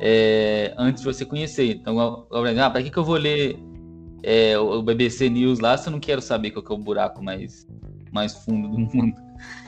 é, 0.00 0.72
antes 0.78 1.02
de 1.02 1.12
você 1.12 1.26
conhecer. 1.26 1.72
Então, 1.72 2.00
ah, 2.00 2.70
para 2.70 2.82
que, 2.82 2.90
que 2.90 2.96
eu 2.96 3.04
vou 3.04 3.16
ler 3.16 3.58
é, 4.22 4.58
o 4.58 4.80
BBC 4.80 5.28
News 5.28 5.60
lá 5.60 5.76
se 5.76 5.88
eu 5.88 5.90
não 5.90 6.00
quero 6.00 6.22
saber 6.22 6.52
qual 6.52 6.64
é 6.70 6.72
o 6.72 6.82
buraco 6.82 7.22
mais, 7.22 7.66
mais 8.10 8.32
fundo 8.32 8.66
do 8.66 8.78
mundo? 8.96 9.14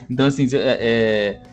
Então, 0.09 0.25
assim, 0.25 0.47
é, 0.53 0.77
é, 0.81 1.43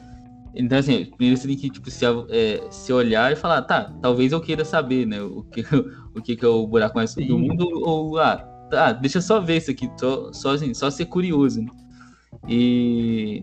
então, 0.55 0.79
assim, 0.79 1.05
primeiro 1.05 1.37
você 1.39 1.47
tem 1.47 1.57
que 1.59 1.69
tipo, 1.69 1.91
se, 1.91 2.07
é, 2.07 2.71
se 2.71 2.91
olhar 2.91 3.31
e 3.31 3.37
falar, 3.37 3.61
tá, 3.61 3.93
talvez 4.01 4.33
eu 4.33 4.41
queira 4.41 4.65
saber, 4.65 5.07
né, 5.07 5.21
o 5.21 5.43
que, 5.43 5.61
o 6.17 6.23
que, 6.23 6.37
que 6.37 6.45
é 6.45 6.49
o 6.49 6.67
buraco 6.67 6.97
mais 6.97 7.13
fundo 7.13 7.27
do 7.27 7.39
mundo, 7.39 7.69
ou, 7.85 8.19
ah, 8.19 8.39
tá, 8.71 8.93
deixa 8.93 9.21
só 9.21 9.43
ver 9.43 9.59
isso 9.59 9.71
aqui, 9.71 9.91
só, 10.01 10.33
só, 10.33 10.53
assim, 10.53 10.73
só 10.73 10.91
ser 10.91 11.05
curioso, 11.05 11.61
né? 11.61 11.71
E. 12.49 13.43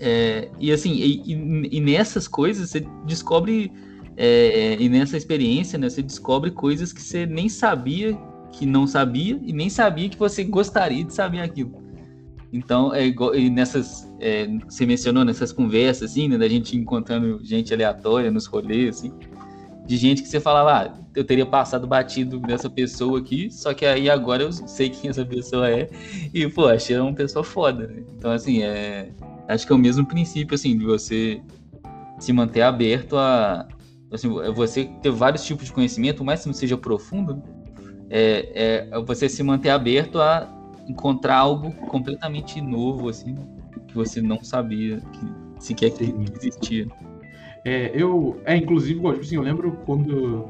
É, 0.00 0.50
e 0.58 0.72
assim, 0.72 0.92
e, 0.92 1.76
e, 1.76 1.80
nessas 1.80 2.26
coisas 2.26 2.70
você 2.70 2.84
descobre, 3.06 3.72
é, 4.16 4.76
e 4.78 4.88
nessa 4.88 5.16
experiência, 5.16 5.78
né, 5.78 5.88
você 5.88 6.02
descobre 6.02 6.50
coisas 6.50 6.92
que 6.92 7.00
você 7.00 7.24
nem 7.24 7.48
sabia 7.48 8.18
que 8.52 8.66
não 8.66 8.86
sabia 8.86 9.40
e 9.42 9.52
nem 9.52 9.68
sabia 9.68 10.08
que 10.08 10.18
você 10.18 10.44
gostaria 10.44 11.04
de 11.04 11.12
saber 11.12 11.40
aquilo. 11.40 11.82
Então, 12.52 12.94
é 12.94 13.04
igual, 13.04 13.34
e 13.34 13.50
nessas, 13.50 14.08
é, 14.20 14.46
você 14.68 14.86
mencionou 14.86 15.24
nessas 15.24 15.52
conversas, 15.52 16.12
assim, 16.12 16.28
né, 16.28 16.38
da 16.38 16.48
gente 16.48 16.76
encontrando 16.76 17.40
gente 17.42 17.74
aleatória 17.74 18.30
nos 18.30 18.46
rolês, 18.46 18.98
assim, 18.98 19.12
de 19.84 19.96
gente 19.96 20.22
que 20.22 20.28
você 20.28 20.40
falava, 20.40 20.72
ah, 20.72 20.98
eu 21.14 21.24
teria 21.24 21.44
passado 21.44 21.86
batido 21.86 22.40
nessa 22.40 22.70
pessoa 22.70 23.18
aqui, 23.18 23.50
só 23.50 23.74
que 23.74 23.84
aí 23.84 24.08
agora 24.08 24.42
eu 24.42 24.52
sei 24.52 24.88
quem 24.88 25.10
essa 25.10 25.24
pessoa 25.24 25.70
é, 25.70 25.90
e, 26.32 26.48
pô, 26.48 26.66
achei 26.66 26.98
uma 26.98 27.12
pessoa 27.12 27.44
foda, 27.44 27.86
né? 27.86 28.02
Então, 28.16 28.30
assim, 28.30 28.62
é, 28.62 29.10
acho 29.46 29.66
que 29.66 29.72
é 29.72 29.76
o 29.76 29.78
mesmo 29.78 30.06
princípio, 30.06 30.54
assim, 30.54 30.76
de 30.78 30.84
você 30.84 31.40
se 32.18 32.32
manter 32.32 32.62
aberto 32.62 33.16
a, 33.18 33.68
assim, 34.10 34.28
você 34.54 34.84
ter 35.02 35.10
vários 35.10 35.44
tipos 35.44 35.66
de 35.66 35.72
conhecimento, 35.72 36.24
mais 36.24 36.40
que 36.40 36.46
não 36.46 36.54
seja 36.54 36.78
profundo, 36.78 37.42
é, 38.08 38.88
é 38.92 39.00
você 39.00 39.28
se 39.28 39.42
manter 39.42 39.70
aberto 39.70 40.18
a 40.20 40.48
encontrar 40.88 41.36
algo 41.36 41.72
completamente 41.88 42.60
novo, 42.60 43.08
assim, 43.08 43.36
que 43.86 43.94
você 43.94 44.22
não 44.22 44.42
sabia 44.42 44.98
que 44.98 45.64
sequer 45.64 45.90
que 45.90 46.14
existia. 46.36 46.86
É, 47.64 47.90
eu, 47.94 48.40
é, 48.44 48.56
inclusive, 48.56 49.00
tipo 49.00 49.08
assim, 49.08 49.36
eu 49.36 49.42
lembro 49.42 49.72
quando, 49.86 50.46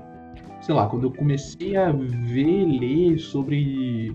sei 0.61 0.75
lá, 0.75 0.89
quando 0.89 1.05
eu 1.05 1.13
comecei 1.13 1.77
a 1.77 1.93
ver, 1.93 2.65
ler 2.67 3.19
sobre 3.19 4.13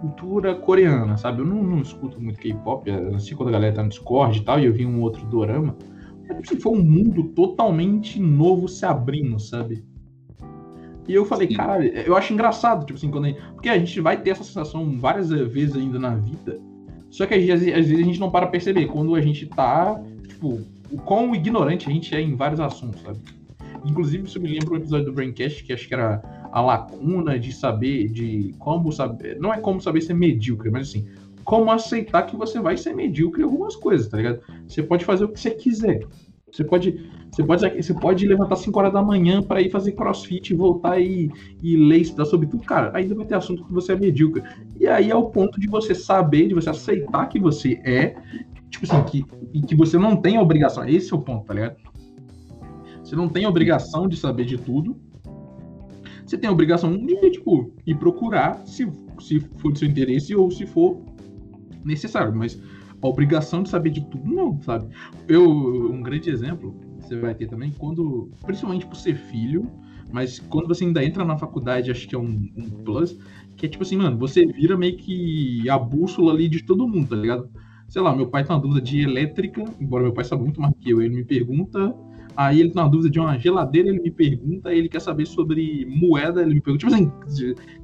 cultura 0.00 0.54
coreana, 0.54 1.16
sabe? 1.16 1.42
Eu 1.42 1.46
não, 1.46 1.62
não 1.62 1.82
escuto 1.82 2.20
muito 2.20 2.40
K-pop, 2.40 2.90
assim 3.14 3.36
quando 3.36 3.50
a 3.50 3.52
galera 3.52 3.74
tá 3.74 3.82
no 3.82 3.90
Discord 3.90 4.38
e 4.38 4.42
tal, 4.42 4.58
e 4.58 4.64
eu 4.64 4.72
vi 4.72 4.86
um 4.86 5.00
outro 5.00 5.26
dorama. 5.26 5.76
Mas, 6.26 6.38
tipo 6.38 6.52
assim, 6.52 6.60
foi 6.60 6.72
um 6.72 6.82
mundo 6.82 7.24
totalmente 7.34 8.18
novo 8.18 8.68
se 8.68 8.86
abrindo, 8.86 9.38
sabe? 9.38 9.84
E 11.06 11.14
eu 11.14 11.24
falei, 11.24 11.48
cara, 11.48 11.84
eu 11.84 12.16
acho 12.16 12.32
engraçado, 12.32 12.86
tipo 12.86 12.96
assim, 12.96 13.10
quando 13.10 13.24
a 13.24 13.28
gente, 13.28 13.42
porque 13.52 13.68
a 13.68 13.78
gente 13.78 14.00
vai 14.00 14.20
ter 14.20 14.30
essa 14.30 14.44
sensação 14.44 14.98
várias 14.98 15.30
vezes 15.30 15.76
ainda 15.76 15.98
na 15.98 16.14
vida, 16.14 16.60
só 17.10 17.26
que 17.26 17.34
às 17.34 17.44
vezes, 17.44 17.68
às 17.68 17.86
vezes 17.86 18.00
a 18.00 18.06
gente 18.06 18.20
não 18.20 18.30
para 18.30 18.46
perceber 18.46 18.86
quando 18.86 19.14
a 19.14 19.20
gente 19.20 19.46
tá, 19.46 20.00
tipo, 20.26 20.60
o 20.92 20.98
quão 20.98 21.34
ignorante 21.34 21.88
a 21.88 21.92
gente 21.92 22.14
é 22.14 22.20
em 22.20 22.36
vários 22.36 22.60
assuntos, 22.60 23.00
sabe? 23.02 23.18
Inclusive, 23.84 24.28
isso 24.28 24.40
me 24.40 24.48
lembra 24.48 24.74
um 24.74 24.76
episódio 24.76 25.06
do 25.06 25.12
Braincast 25.12 25.64
que 25.64 25.72
acho 25.72 25.88
que 25.88 25.94
era 25.94 26.22
a 26.52 26.60
lacuna 26.60 27.38
de 27.38 27.52
saber, 27.52 28.08
de 28.08 28.54
como 28.58 28.92
saber. 28.92 29.40
Não 29.40 29.52
é 29.52 29.58
como 29.58 29.80
saber 29.80 30.02
ser 30.02 30.14
medíocre, 30.14 30.70
mas 30.70 30.88
assim, 30.88 31.08
como 31.44 31.70
aceitar 31.70 32.22
que 32.24 32.36
você 32.36 32.60
vai 32.60 32.76
ser 32.76 32.94
medíocre 32.94 33.40
em 33.40 33.44
algumas 33.44 33.74
coisas, 33.74 34.06
tá 34.06 34.18
ligado? 34.18 34.40
Você 34.68 34.82
pode 34.82 35.04
fazer 35.04 35.24
o 35.24 35.28
que 35.28 35.40
você 35.40 35.50
quiser. 35.50 36.06
Você 36.52 36.62
pode, 36.64 37.10
você 37.32 37.42
pode, 37.42 37.82
você 37.82 37.94
pode 37.94 38.28
levantar 38.28 38.56
5 38.56 38.78
horas 38.78 38.92
da 38.92 39.02
manhã 39.02 39.42
para 39.42 39.62
ir 39.62 39.70
fazer 39.70 39.92
crossfit, 39.92 40.52
voltar 40.54 41.00
e, 41.00 41.30
e 41.62 41.76
ler, 41.76 42.02
estudar 42.02 42.26
sobre 42.26 42.46
tudo. 42.46 42.62
Cara, 42.64 42.92
ainda 42.94 43.14
vai 43.14 43.24
ter 43.24 43.34
assunto 43.34 43.64
que 43.64 43.72
você 43.72 43.92
é 43.92 43.96
medíocre. 43.96 44.42
E 44.78 44.86
aí 44.86 45.10
é 45.10 45.16
o 45.16 45.30
ponto 45.30 45.58
de 45.58 45.66
você 45.66 45.94
saber, 45.94 46.48
de 46.48 46.54
você 46.54 46.68
aceitar 46.68 47.26
que 47.28 47.40
você 47.40 47.80
é 47.84 48.16
tipo 48.72 48.86
assim, 48.86 49.04
que, 49.04 49.24
e 49.52 49.60
que 49.60 49.76
você 49.76 49.98
não 49.98 50.16
tem 50.16 50.36
a 50.36 50.42
obrigação. 50.42 50.84
Esse 50.88 51.12
é 51.12 51.16
o 51.16 51.20
ponto, 51.20 51.46
tá 51.46 51.54
ligado? 51.54 51.76
Você 53.04 53.14
não 53.14 53.28
tem 53.28 53.44
a 53.44 53.48
obrigação 53.48 54.08
de 54.08 54.16
saber 54.16 54.46
de 54.46 54.56
tudo. 54.56 54.96
Você 56.24 56.38
tem 56.38 56.48
a 56.48 56.52
obrigação 56.52 56.96
de, 56.96 57.30
tipo, 57.30 57.70
ir 57.86 57.96
procurar 57.96 58.66
se, 58.66 58.90
se 59.20 59.40
for 59.58 59.72
do 59.72 59.78
seu 59.78 59.86
interesse 59.86 60.34
ou 60.34 60.50
se 60.50 60.66
for 60.66 61.02
necessário. 61.84 62.34
Mas 62.34 62.60
a 63.02 63.06
obrigação 63.06 63.62
de 63.62 63.68
saber 63.68 63.90
de 63.90 64.00
tudo, 64.06 64.32
não, 64.32 64.58
sabe? 64.62 64.88
Eu, 65.28 65.44
um 65.92 66.02
grande 66.02 66.30
exemplo, 66.30 66.74
você 66.98 67.16
vai 67.16 67.34
ter 67.34 67.48
também, 67.48 67.70
quando, 67.76 68.30
principalmente 68.46 68.86
por 68.86 68.96
ser 68.96 69.14
filho, 69.14 69.70
mas 70.10 70.38
quando 70.38 70.68
você 70.68 70.84
ainda 70.84 71.04
entra 71.04 71.24
na 71.24 71.36
faculdade, 71.36 71.90
acho 71.90 72.08
que 72.08 72.14
é 72.14 72.18
um, 72.18 72.48
um 72.56 72.70
plus, 72.84 73.18
que 73.56 73.66
é 73.66 73.68
tipo 73.68 73.82
assim, 73.82 73.96
mano, 73.96 74.16
você 74.16 74.46
vira 74.46 74.76
meio 74.76 74.96
que 74.96 75.68
a 75.68 75.78
bússola 75.78 76.32
ali 76.32 76.48
de 76.48 76.64
todo 76.64 76.88
mundo, 76.88 77.08
tá 77.08 77.16
ligado? 77.16 77.50
Sei 77.92 78.00
lá, 78.00 78.16
meu 78.16 78.26
pai 78.26 78.42
tem 78.42 78.56
uma 78.56 78.62
dúvida 78.62 78.80
de 78.80 79.02
elétrica, 79.02 79.62
embora 79.78 80.04
meu 80.04 80.14
pai 80.14 80.24
saiba 80.24 80.42
muito 80.42 80.58
mais 80.58 80.72
que 80.80 80.88
eu, 80.88 81.02
ele 81.02 81.14
me 81.14 81.24
pergunta, 81.24 81.94
aí 82.34 82.58
ele 82.58 82.70
tem 82.70 82.80
uma 82.80 82.88
dúvida 82.88 83.10
de 83.10 83.20
uma 83.20 83.38
geladeira, 83.38 83.90
ele 83.90 84.00
me 84.00 84.10
pergunta, 84.10 84.72
ele 84.72 84.88
quer 84.88 85.00
saber 85.02 85.26
sobre 85.26 85.84
moeda, 85.84 86.40
ele 86.40 86.54
me 86.54 86.62
pergunta, 86.62 86.86
tipo 86.86 86.94
assim, 86.94 87.12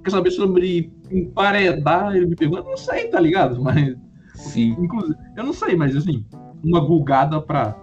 quer 0.03 0.11
saber 0.11 0.31
sobre 0.31 0.91
emparedar, 1.11 2.17
ele 2.17 2.25
me 2.25 2.35
pergunta, 2.35 2.63
não 2.63 2.77
sei, 2.79 3.09
tá 3.09 3.21
ligado? 3.21 3.61
Mas, 3.63 3.99
Sim. 4.33 4.75
inclusive, 4.79 5.15
eu 5.37 5.45
não 5.45 5.53
sei, 5.53 5.77
mas 5.77 5.95
assim, 5.95 6.25
uma 6.65 6.81
gulgada 6.81 7.39
pra 7.39 7.77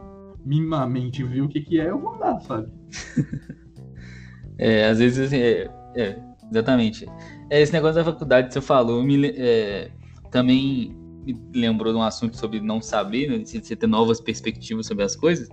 minimamente 0.44 1.22
ver 1.22 1.42
o 1.42 1.48
que 1.48 1.62
que 1.62 1.80
é, 1.80 1.92
eu 1.92 2.00
vou 2.00 2.18
dar, 2.18 2.40
sabe? 2.40 2.68
é, 4.58 4.88
às 4.88 4.98
vezes, 4.98 5.28
assim, 5.28 5.38
é, 5.38 5.70
é 5.96 6.20
exatamente. 6.50 7.06
É, 7.52 7.62
esse 7.62 7.72
negócio 7.72 7.98
da 7.98 8.04
faculdade 8.04 8.48
que 8.48 8.54
você 8.56 8.62
falou, 8.62 9.04
me, 9.04 9.28
é, 9.28 9.92
também 10.32 11.05
me 11.34 11.60
lembrou 11.62 11.92
de 11.92 12.00
um 12.00 12.04
assunto 12.04 12.38
sobre 12.38 12.60
não 12.60 12.82
saber, 12.82 13.30
né? 13.30 13.44
Você 13.44 13.76
ter 13.76 13.88
novas 13.88 14.20
perspectivas 14.20 14.86
sobre 14.86 15.04
as 15.04 15.16
coisas. 15.16 15.50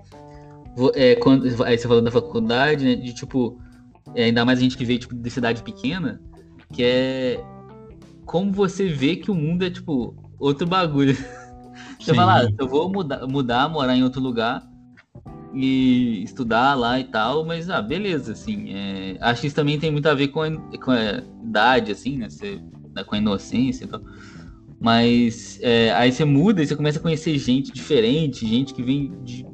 É, 0.95 1.17
quando, 1.17 1.45
aí 1.65 1.77
você 1.77 1.87
falou 1.87 2.03
da 2.03 2.11
faculdade, 2.11 2.85
né? 2.85 2.95
De 2.95 3.15
tipo, 3.15 3.59
é, 4.15 4.25
ainda 4.25 4.45
mais 4.45 4.59
a 4.59 4.63
gente 4.63 4.77
que 4.77 4.85
veio 4.85 4.99
tipo, 4.99 5.15
de 5.15 5.31
cidade 5.31 5.63
pequena, 5.63 6.21
que 6.73 6.83
é 6.83 7.45
como 8.25 8.53
você 8.53 8.89
vê 8.89 9.17
que 9.17 9.31
o 9.31 9.35
mundo 9.35 9.65
é 9.65 9.71
tipo 9.71 10.17
outro 10.39 10.67
bagulho. 10.67 11.17
Você 11.99 12.13
fala, 12.15 12.41
ah, 12.43 12.53
eu 12.59 12.67
vou 12.67 12.91
mudar, 12.91 13.27
mudar, 13.29 13.69
morar 13.69 13.97
em 13.97 14.03
outro 14.03 14.21
lugar 14.21 14.69
e 15.55 16.23
estudar 16.25 16.75
lá 16.75 16.99
e 16.99 17.05
tal, 17.05 17.45
mas 17.45 17.71
ah, 17.71 17.81
beleza, 17.81 18.33
assim. 18.33 18.75
É, 18.75 19.19
acho 19.21 19.43
que 19.43 19.47
isso 19.47 19.57
também 19.57 19.79
tem 19.79 19.91
muito 19.91 20.09
a 20.09 20.15
ver 20.15 20.29
com 20.29 20.43
a, 20.43 20.51
com 20.51 20.91
a 20.91 21.23
idade, 21.45 21.93
assim, 21.93 22.19
né? 22.19 22.29
Você, 22.29 22.61
né, 22.95 23.05
com 23.05 23.15
a 23.15 23.19
inocência 23.19 23.85
e 23.85 23.87
tal. 23.87 24.01
Mas 24.83 25.61
é, 25.63 25.93
aí 25.93 26.11
você 26.11 26.25
muda 26.25 26.61
e 26.61 26.67
você 26.67 26.75
começa 26.75 26.99
a 26.99 27.03
conhecer 27.03 27.39
gente 27.39 27.71
diferente, 27.71 28.45
gente 28.45 28.75
que 28.75 28.83
vem 28.83 29.13
de, 29.23 29.47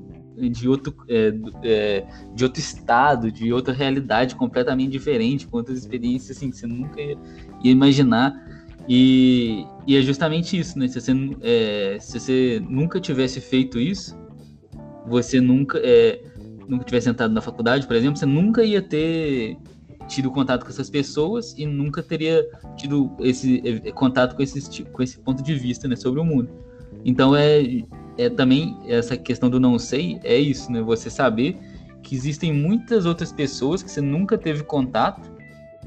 de, 0.51 0.67
outro, 0.67 0.95
é, 1.07 1.35
é, 1.63 2.07
de 2.35 2.45
outro 2.45 2.59
estado, 2.59 3.31
de 3.31 3.53
outra 3.53 3.75
realidade 3.75 4.35
completamente 4.35 4.93
diferente, 4.93 5.47
com 5.47 5.59
outras 5.59 5.77
experiências 5.77 6.35
assim, 6.35 6.51
que 6.51 6.57
você 6.57 6.67
nunca 6.67 6.99
ia, 6.99 7.19
ia 7.63 7.71
imaginar. 7.71 8.33
E, 8.89 9.67
e, 9.87 9.97
é 9.99 10.01
justamente 10.01 10.59
isso, 10.59 10.79
né? 10.79 10.89
Se 10.89 10.99
você, 10.99 11.13
é, 11.43 11.99
se 12.01 12.19
você 12.19 12.63
nunca 12.67 12.99
tivesse 12.99 13.39
feito 13.39 13.79
isso, 13.79 14.19
você 15.07 15.43
nunca, 15.43 15.79
é, 15.85 16.23
nunca 16.67 16.87
tivesse 16.87 17.11
entrado 17.11 17.35
na 17.35 17.43
faculdade, 17.43 17.87
por 17.87 17.95
exemplo, 17.95 18.17
você 18.17 18.25
nunca 18.25 18.65
ia 18.65 18.81
ter 18.81 19.59
tido 20.09 20.31
contato 20.31 20.65
com 20.65 20.71
essas 20.71 20.91
pessoas 20.91 21.55
e 21.57 21.67
nunca 21.67 22.03
teria 22.03 22.45
tido 22.77 23.15
esse 23.21 23.63
é, 23.65 23.93
contato 23.93 24.35
com 24.35 24.43
esse, 24.43 24.83
com 24.85 25.03
esse 25.03 25.19
ponto 25.19 25.43
de 25.43 25.55
vista 25.55 25.87
né, 25.87 25.95
sobre 25.95 26.19
o 26.19 26.25
mundo. 26.25 26.51
Então 27.05 27.37
é, 27.37 27.63
é 28.17 28.29
também 28.29 28.77
essa 28.87 29.17
questão 29.17 29.49
do 29.49 29.61
não 29.61 29.79
sei, 29.79 30.19
é 30.25 30.37
isso, 30.37 30.73
né? 30.73 30.83
Você 30.83 31.09
saber 31.11 31.57
que 32.03 32.15
existem 32.15 32.53
muitas 32.53 33.07
outras 33.07 33.33
pessoas 33.33 33.83
que 33.83 33.91
você 33.91 34.01
nunca 34.01 34.39
teve 34.39 34.63
contato 34.63 35.31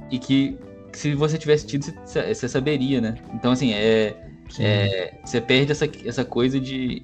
e 0.10 0.20
que, 0.20 0.58
que 0.92 0.98
se 0.98 1.16
você 1.16 1.38
tivesse 1.38 1.66
tido, 1.66 1.86
você, 2.06 2.34
você 2.34 2.48
saberia, 2.48 3.02
né? 3.02 3.16
Então, 3.34 3.52
assim, 3.52 3.74
é, 3.74 4.16
é, 4.60 5.16
você 5.24 5.42
perde 5.42 5.72
essa, 5.72 5.90
essa 6.06 6.24
coisa 6.24 6.60
de, 6.60 7.04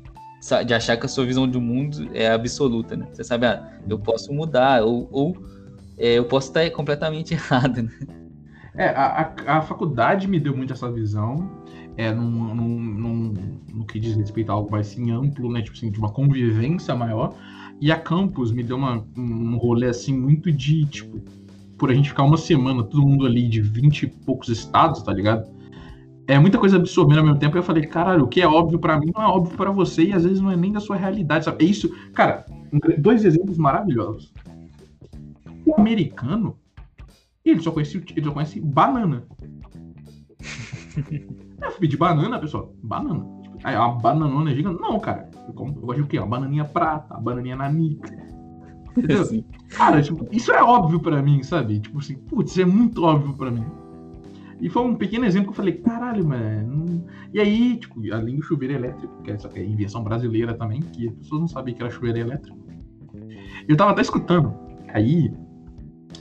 de 0.66 0.74
achar 0.74 0.98
que 0.98 1.06
a 1.06 1.10
sua 1.10 1.26
visão 1.26 1.48
do 1.48 1.60
mundo 1.60 2.10
é 2.14 2.30
absoluta, 2.30 2.96
né? 2.96 3.08
Você 3.12 3.24
sabe, 3.24 3.46
ah, 3.48 3.80
eu 3.88 3.98
posso 3.98 4.32
mudar, 4.34 4.84
ou, 4.84 5.08
ou 5.12 5.38
eu 5.98 6.26
posso 6.26 6.48
estar 6.50 6.70
completamente 6.72 7.34
errado, 7.36 7.84
né? 7.84 7.92
É, 8.76 8.90
a, 8.90 9.34
a, 9.48 9.58
a 9.58 9.62
faculdade 9.62 10.28
me 10.28 10.40
deu 10.40 10.56
muito 10.56 10.72
essa 10.72 10.92
visão, 10.92 11.50
é, 11.98 12.14
num, 12.14 12.54
num, 12.54 12.80
num, 12.80 13.34
no 13.74 13.86
que 13.86 14.00
diz 14.00 14.16
respeito 14.16 14.52
a 14.52 14.54
algo 14.54 14.72
mais 14.72 14.88
assim, 14.88 15.12
amplo, 15.12 15.52
né? 15.52 15.64
Tipo 15.64 15.76
assim, 15.76 15.92
de 15.92 15.98
uma 15.98 16.12
convivência 16.12 16.96
maior. 16.96 17.34
E 17.82 17.92
a 17.92 18.00
campus 18.00 18.52
me 18.52 18.64
deu 18.64 18.78
uma, 18.78 19.04
um 19.18 19.58
rolê 19.58 19.88
assim 19.88 20.16
muito 20.16 20.52
de, 20.52 20.86
tipo, 20.86 21.20
por 21.78 21.90
a 21.90 21.94
gente 21.94 22.10
ficar 22.10 22.24
uma 22.24 22.38
semana, 22.38 22.84
todo 22.84 23.02
mundo 23.02 23.26
ali 23.26 23.48
de 23.48 23.62
20 23.62 24.04
e 24.04 24.08
poucos 24.08 24.50
estados, 24.50 25.02
tá 25.02 25.12
ligado? 25.12 25.48
É 26.28 26.38
muita 26.38 26.58
coisa 26.58 26.78
absorvendo 26.78 27.20
ao 27.20 27.26
mesmo 27.26 27.40
tempo. 27.40 27.58
E 27.58 27.60
eu 27.60 27.64
falei, 27.64 27.86
caralho, 27.86 28.26
o 28.26 28.28
que 28.28 28.42
é 28.42 28.48
óbvio 28.48 28.78
para 28.78 29.00
mim 29.00 29.12
não 29.16 29.24
é 29.24 29.28
óbvio 29.28 29.56
para 29.58 29.72
você 29.72 30.06
e 30.06 30.14
às 30.14 30.24
vezes 30.24 30.40
não 30.40 30.52
é 30.52 30.56
nem 30.56 30.72
da 30.72 30.80
sua 30.80 30.98
realidade, 30.98 31.46
sabe? 31.46 31.66
É 31.66 31.68
isso, 31.68 31.90
cara, 32.14 32.46
dois 33.00 33.24
exemplos 33.24 33.58
maravilhosos. 33.58 34.34
O 35.68 35.76
americano, 35.78 36.58
ele 37.44 37.62
só 37.62 37.72
conhece, 37.72 37.98
ele 38.16 38.26
só 38.26 38.32
conhece 38.32 38.62
banana. 38.62 39.28
eu 41.62 41.72
fui 41.72 41.80
pedir 41.82 41.98
banana, 41.98 42.40
pessoal. 42.40 42.74
Banana. 42.82 43.26
Tipo, 43.44 43.58
aí, 43.64 43.76
uma 43.76 44.00
bananona 44.00 44.56
gigante. 44.56 44.82
Não, 44.82 44.98
cara. 44.98 45.30
Eu, 45.46 45.54
como, 45.54 45.78
eu 45.78 45.82
gosto 45.82 45.98
de 45.98 46.04
o 46.04 46.08
quê? 46.08 46.20
Uma 46.20 46.28
bananinha 46.28 46.64
prata, 46.64 47.16
uma 47.16 47.22
bananinha 47.22 47.58
nanica. 47.58 48.16
Entendeu? 48.92 49.26
Sim. 49.26 49.44
Cara, 49.70 50.02
tipo, 50.02 50.26
isso 50.32 50.54
é 50.54 50.64
óbvio 50.64 51.02
pra 51.02 51.22
mim, 51.22 51.44
sabe? 51.44 51.82
Tipo 51.82 52.00
assim, 52.00 52.16
putz, 52.16 52.58
é 52.58 52.64
muito 52.66 53.04
óbvio 53.04 53.34
pra 53.36 53.52
mim. 53.52 53.66
E 54.62 54.70
foi 54.70 54.84
um 54.84 54.96
pequeno 54.96 55.26
exemplo 55.26 55.48
que 55.48 55.52
eu 55.52 55.56
falei, 55.56 55.74
caralho, 55.74 56.26
mano. 56.26 57.06
E 57.34 57.42
aí, 57.42 57.78
tipo, 57.78 58.02
além 58.14 58.38
do 58.38 58.42
chuveiro 58.42 58.74
elétrico, 58.74 59.22
que 59.22 59.32
é 59.32 59.34
essa 59.34 59.50
que 59.50 59.60
é 59.60 59.62
a 59.62 59.66
invenção 59.66 60.02
brasileira 60.02 60.54
também, 60.54 60.80
que 60.80 61.10
as 61.10 61.16
pessoas 61.16 61.42
não 61.42 61.48
sabiam 61.48 61.76
que 61.76 61.84
era 61.84 61.92
chuveiro 61.92 62.20
elétrico. 62.20 62.58
Eu 63.68 63.76
tava 63.76 63.92
até 63.92 64.02
escutando. 64.02 64.54
Aí, 64.94 65.32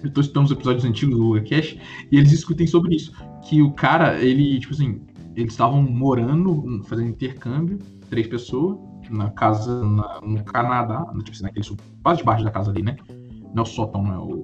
eu 0.07 0.13
tô 0.13 0.21
escutando 0.21 0.47
os 0.47 0.53
episódios 0.53 0.85
antigos 0.85 1.17
do 1.17 1.49
Cash, 1.49 1.77
e 2.11 2.17
eles 2.17 2.31
discutem 2.31 2.67
sobre 2.67 2.97
isso. 2.97 3.13
Que 3.49 3.63
o 3.63 3.73
cara, 3.73 4.23
ele, 4.23 4.59
tipo 4.59 4.73
assim, 4.73 5.01
eles 5.35 5.53
estavam 5.53 5.83
morando, 5.83 6.83
fazendo 6.85 7.11
intercâmbio, 7.11 7.79
três 8.09 8.27
pessoas, 8.27 8.79
na 9.11 9.31
casa 9.31 9.85
na, 9.85 10.21
no 10.23 10.43
Canadá, 10.45 11.05
tipo 11.19 11.31
assim, 11.31 11.43
naquele 11.43 11.67
quase 12.03 12.19
debaixo 12.19 12.45
da 12.45 12.51
casa 12.51 12.71
ali, 12.71 12.83
né? 12.83 12.97
Não 13.55 13.63
é 13.63 13.63
o 13.63 13.67
sótão, 13.67 14.03
não 14.03 14.15
é 14.15 14.19
o. 14.19 14.43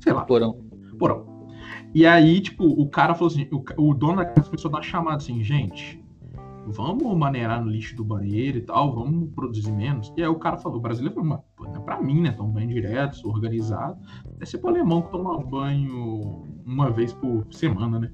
Sei 0.00 0.12
lá. 0.12 0.24
Porão. 0.24 0.58
Porão. 0.98 1.32
E 1.94 2.06
aí, 2.06 2.40
tipo, 2.40 2.64
o 2.64 2.88
cara 2.88 3.14
falou 3.14 3.32
assim, 3.32 3.46
o, 3.50 3.90
o 3.90 3.94
dono 3.94 4.16
da 4.16 4.24
casa 4.24 4.48
começou 4.48 4.70
a 4.70 4.72
dar 4.72 4.82
chamada 4.82 5.16
assim, 5.16 5.42
gente, 5.42 6.01
vamos 6.66 7.16
maneirar 7.16 7.62
no 7.62 7.70
lixo 7.70 7.96
do 7.96 8.04
banheiro 8.04 8.58
e 8.58 8.60
tal, 8.62 8.94
vamos 8.94 9.30
produzir 9.34 9.72
menos. 9.72 10.12
E 10.16 10.22
aí 10.22 10.28
o 10.28 10.38
cara 10.38 10.56
falou, 10.56 10.78
o 10.78 10.80
brasileiro 10.80 11.14
falou, 11.14 11.44
não 11.60 11.76
é 11.76 11.80
pra 11.80 12.00
mim, 12.00 12.20
né? 12.20 12.32
Toma 12.32 12.52
banho 12.52 12.68
direto, 12.68 13.16
sou 13.16 13.32
organizado. 13.32 13.98
Deve 14.34 14.46
ser 14.46 14.58
pro 14.58 14.70
alemão 14.70 15.02
que 15.02 15.10
toma 15.10 15.42
banho 15.44 16.44
uma 16.64 16.90
vez 16.90 17.12
por 17.12 17.46
semana, 17.50 17.98
né? 17.98 18.10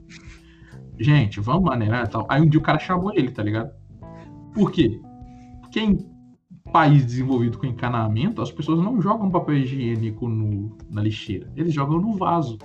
Gente, 0.98 1.40
vamos 1.40 1.64
maneirar 1.64 2.06
e 2.06 2.08
tal. 2.08 2.26
Aí 2.28 2.40
um 2.40 2.48
dia 2.48 2.58
o 2.58 2.62
cara 2.62 2.78
chamou 2.78 3.12
ele, 3.14 3.30
tá 3.30 3.42
ligado? 3.42 3.70
Por 4.52 4.72
quê? 4.72 5.00
Porque 5.60 5.80
em 5.80 5.98
país 6.72 7.04
desenvolvido 7.04 7.58
com 7.58 7.66
encanamento, 7.66 8.42
as 8.42 8.50
pessoas 8.50 8.80
não 8.80 9.00
jogam 9.00 9.30
papel 9.30 9.56
higiênico 9.56 10.28
no, 10.28 10.76
na 10.90 11.02
lixeira. 11.02 11.50
Eles 11.56 11.72
jogam 11.72 12.00
no 12.00 12.14
vaso. 12.14 12.58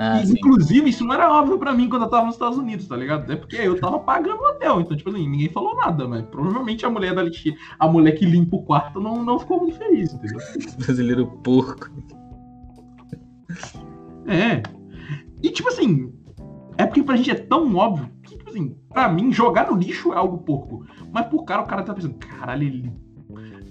Ah, 0.00 0.22
e, 0.22 0.30
inclusive, 0.30 0.88
isso 0.88 1.04
não 1.04 1.12
era 1.12 1.28
óbvio 1.28 1.58
para 1.58 1.74
mim 1.74 1.88
quando 1.88 2.02
eu 2.02 2.08
tava 2.08 2.26
nos 2.26 2.36
Estados 2.36 2.56
Unidos, 2.56 2.86
tá 2.86 2.96
ligado? 2.96 3.30
É 3.32 3.34
porque 3.34 3.56
eu 3.56 3.78
tava 3.80 3.98
pagando 3.98 4.40
o 4.40 4.46
hotel, 4.46 4.80
então, 4.80 4.96
tipo 4.96 5.10
assim, 5.10 5.28
ninguém 5.28 5.48
falou 5.48 5.74
nada, 5.74 6.06
mas 6.06 6.24
provavelmente 6.26 6.86
a 6.86 6.90
mulher 6.90 7.16
da 7.16 7.22
lixeira, 7.22 7.58
a 7.80 7.88
mulher 7.88 8.12
que 8.12 8.24
limpa 8.24 8.56
o 8.56 8.62
quarto 8.62 9.00
não, 9.00 9.24
não 9.24 9.40
ficou 9.40 9.60
muito 9.60 9.76
feliz, 9.76 10.12
entendeu? 10.12 10.38
Brasileiro 10.78 11.26
porco. 11.42 11.90
É. 14.26 14.62
E, 15.42 15.50
tipo 15.50 15.68
assim, 15.68 16.12
é 16.76 16.86
porque 16.86 17.02
pra 17.02 17.16
gente 17.16 17.32
é 17.32 17.34
tão 17.34 17.74
óbvio 17.74 18.08
que, 18.22 18.36
tipo 18.36 18.48
assim, 18.50 18.76
pra 18.88 19.08
mim, 19.08 19.32
jogar 19.32 19.68
no 19.68 19.76
lixo 19.76 20.12
é 20.12 20.16
algo 20.16 20.38
porco. 20.38 20.86
Mas 21.12 21.26
por 21.26 21.44
cara, 21.44 21.62
o 21.62 21.66
cara 21.66 21.82
tá 21.82 21.92
pensando, 21.92 22.14
caralho, 22.14 22.62
ele. 22.62 22.92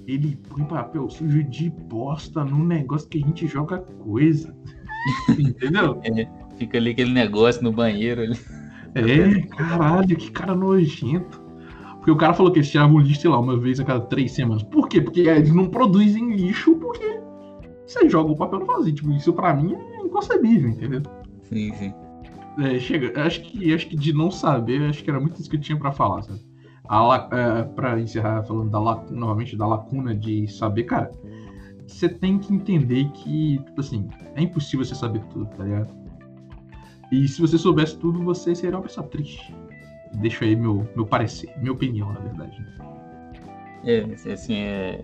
Ele 0.05 0.37
põe 0.47 0.63
papel 0.63 1.09
sujo 1.09 1.43
de 1.43 1.69
bosta 1.69 2.41
no 2.45 2.65
negócio 2.65 3.09
que 3.09 3.21
a 3.21 3.25
gente 3.25 3.45
joga 3.45 3.79
coisa. 3.79 4.55
Entendeu? 5.37 5.99
É, 6.03 6.27
fica 6.57 6.77
ali 6.77 6.91
aquele 6.91 7.11
negócio 7.11 7.63
no 7.63 7.71
banheiro 7.71 8.21
ali. 8.21 8.37
É, 8.95 9.41
caralho, 9.55 10.15
que 10.15 10.31
cara 10.31 10.55
nojento. 10.55 11.41
Porque 11.97 12.11
o 12.11 12.15
cara 12.15 12.33
falou 12.33 12.51
que 12.51 12.59
eles 12.59 12.69
tiravam 12.69 12.99
lixo, 12.99 13.21
sei 13.21 13.29
lá, 13.29 13.39
uma 13.39 13.57
vez 13.57 13.79
a 13.79 13.83
cada 13.83 13.99
três 13.99 14.31
semanas. 14.31 14.63
Por 14.63 14.87
quê? 14.87 15.01
Porque 15.01 15.21
eles 15.21 15.53
não 15.53 15.67
produzem 15.67 16.35
lixo 16.35 16.75
porque 16.75 17.19
você 17.85 18.09
joga 18.09 18.31
o 18.31 18.35
papel 18.37 18.59
no 18.59 18.65
vazio. 18.65 18.93
Tipo, 18.93 19.11
isso 19.11 19.33
pra 19.33 19.53
mim 19.53 19.73
é 19.73 20.01
inconcebível, 20.05 20.69
entendeu? 20.69 21.01
Sim, 21.43 21.73
sim. 21.73 21.93
É, 22.59 22.79
chega, 22.79 23.21
acho 23.21 23.41
que, 23.41 23.73
acho 23.73 23.87
que 23.87 23.95
de 23.95 24.13
não 24.13 24.31
saber, 24.31 24.89
acho 24.89 25.03
que 25.03 25.09
era 25.09 25.19
muito 25.19 25.39
isso 25.39 25.49
que 25.49 25.57
eu 25.57 25.61
tinha 25.61 25.77
pra 25.77 25.91
falar, 25.91 26.23
sabe? 26.23 26.39
A, 26.89 27.29
é, 27.31 27.63
pra 27.63 27.99
encerrar 27.99 28.43
falando 28.43 28.71
da 28.71 28.79
lacuna, 28.79 29.19
novamente 29.19 29.55
da 29.55 29.67
lacuna 29.67 30.15
de 30.15 30.47
saber, 30.47 30.83
cara, 30.83 31.11
você 31.87 32.09
tem 32.09 32.37
que 32.37 32.53
entender 32.53 33.09
que, 33.11 33.59
tipo 33.65 33.79
assim, 33.79 34.09
é 34.35 34.41
impossível 34.41 34.85
você 34.85 34.93
saber 34.93 35.21
tudo, 35.31 35.45
tá 35.57 35.63
ligado? 35.63 35.95
E 37.11 37.27
se 37.27 37.39
você 37.39 37.57
soubesse 37.57 37.97
tudo, 37.97 38.21
você 38.23 38.53
seria 38.53 38.75
uma 38.75 38.83
pessoa 38.83 39.07
triste. 39.07 39.55
Deixa 40.15 40.43
aí 40.43 40.55
meu, 40.55 40.87
meu 40.95 41.05
parecer, 41.05 41.49
minha 41.59 41.71
opinião, 41.71 42.11
na 42.11 42.19
verdade. 42.19 42.65
É, 43.85 44.31
assim, 44.33 44.55
é, 44.55 45.03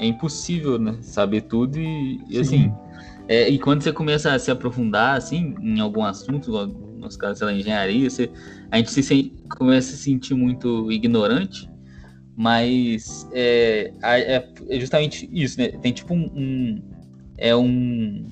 é 0.00 0.06
impossível, 0.06 0.78
né? 0.78 0.98
Saber 1.00 1.42
tudo 1.42 1.78
e, 1.78 2.20
e 2.28 2.38
assim. 2.38 2.72
É, 3.28 3.48
e 3.48 3.58
quando 3.58 3.82
você 3.82 3.92
começa 3.92 4.34
a 4.34 4.38
se 4.38 4.50
aprofundar, 4.50 5.16
assim, 5.16 5.54
em 5.62 5.80
algum 5.80 6.04
assunto, 6.04 6.50
no 6.50 6.98
nosso 6.98 7.18
caso, 7.18 7.38
sei 7.38 7.46
lá, 7.46 7.52
engenharia, 7.54 8.10
você, 8.10 8.30
a 8.70 8.76
gente 8.76 8.90
se, 8.90 9.32
começa 9.56 9.94
a 9.94 9.96
se 9.96 10.02
sentir 10.02 10.34
muito 10.34 10.90
ignorante 10.90 11.70
mas 12.36 13.28
é, 13.32 13.92
é, 14.02 14.48
é, 14.68 14.80
justamente 14.80 15.28
isso, 15.32 15.58
né? 15.58 15.68
Tem 15.68 15.92
tipo 15.92 16.14
um, 16.14 16.30
um, 16.34 16.82
é 17.38 17.54
um 17.54 18.26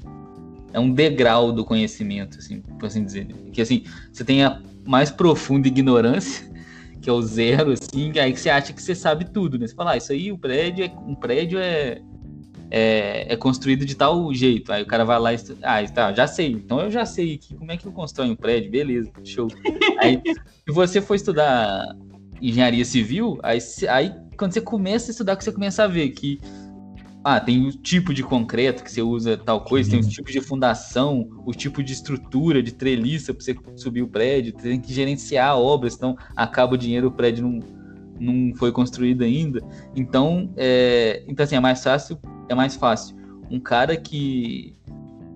é 0.73 0.81
um 0.81 0.91
degrau 0.91 1.53
do 1.53 1.65
conhecimento, 1.65 2.39
assim, 2.39 2.61
por 2.61 2.87
assim 2.87 3.05
dizer. 3.05 3.27
Que 3.53 3.61
assim, 3.61 3.85
você 4.11 4.25
tem 4.25 4.43
a 4.43 4.61
mais 4.87 5.11
profunda 5.11 5.69
ignorância, 5.69 6.51
que 7.01 7.11
é 7.11 7.13
o 7.13 7.21
zero, 7.21 7.73
assim, 7.73 8.19
aí 8.19 8.33
que 8.33 8.41
você 8.41 8.51
acha 8.51 8.73
que 8.73 8.83
você 8.83 8.95
sabe 8.95 9.27
tudo, 9.27 9.59
né? 9.59 9.67
Você 9.67 9.75
fala, 9.75 9.93
ah, 9.93 9.97
isso 9.97 10.13
aí, 10.13 10.33
o 10.33 10.39
prédio 10.39 10.85
é 10.85 10.89
um 11.07 11.15
prédio 11.15 11.59
é, 11.59 12.01
é, 12.71 13.35
é, 13.35 13.37
construído 13.37 13.85
de 13.85 13.95
tal 13.95 14.33
jeito. 14.33 14.73
Aí 14.73 14.83
o 14.83 14.87
cara 14.87 15.05
vai 15.05 15.21
lá 15.21 15.35
e 15.35 15.37
ah, 15.63 15.87
tá, 15.91 16.13
já 16.13 16.27
sei. 16.27 16.53
Então 16.53 16.81
eu 16.81 16.91
já 16.91 17.05
sei 17.05 17.35
aqui 17.35 17.55
como 17.55 17.71
é 17.71 17.77
que 17.77 17.87
eu 17.87 17.93
constrói 17.93 18.31
um 18.31 18.37
prédio, 18.37 18.71
beleza, 18.71 19.13
show. 19.25 19.49
Aí, 19.99 20.21
se 20.25 20.73
você 20.73 21.03
for 21.03 21.15
estudar 21.15 21.95
engenharia 22.49 22.85
civil, 22.85 23.39
aí, 23.43 23.59
aí 23.89 24.15
quando 24.37 24.53
você 24.53 24.61
começa 24.61 25.11
a 25.11 25.13
estudar, 25.13 25.37
que 25.37 25.45
você 25.45 25.53
começa 25.53 25.85
a 25.85 25.87
ver 25.87 26.11
que 26.11 26.41
ah, 27.25 27.39
tem 27.39 27.65
o 27.67 27.71
tipo 27.71 28.13
de 28.13 28.23
concreto 28.23 28.83
que 28.83 28.91
você 28.91 29.01
usa 29.01 29.37
tal 29.37 29.63
coisa, 29.65 29.91
tem 29.91 30.01
os 30.01 30.09
tipos 30.09 30.33
de 30.33 30.41
fundação, 30.41 31.29
o 31.47 31.53
tipo 31.53 31.83
de 31.83 31.93
estrutura, 31.93 32.61
de 32.61 32.73
treliça 32.73 33.33
para 33.33 33.45
você 33.45 33.57
subir 33.77 34.03
o 34.03 34.09
prédio, 34.09 34.53
tem 34.53 34.81
que 34.81 34.93
gerenciar 34.93 35.51
a 35.51 35.57
obra, 35.57 35.89
senão 35.89 36.17
acaba 36.35 36.75
o 36.75 36.77
dinheiro, 36.77 37.09
o 37.09 37.13
prédio 37.13 37.47
não, 37.47 37.61
não 38.19 38.57
foi 38.57 38.73
construído 38.73 39.23
ainda. 39.23 39.61
Então, 39.95 40.53
é, 40.57 41.23
então 41.29 41.45
assim, 41.45 41.55
é 41.55 41.61
mais 41.61 41.83
fácil, 41.83 42.19
é 42.49 42.55
mais 42.55 42.75
fácil. 42.75 43.17
Um 43.49 43.61
cara 43.61 43.97
que 43.97 44.75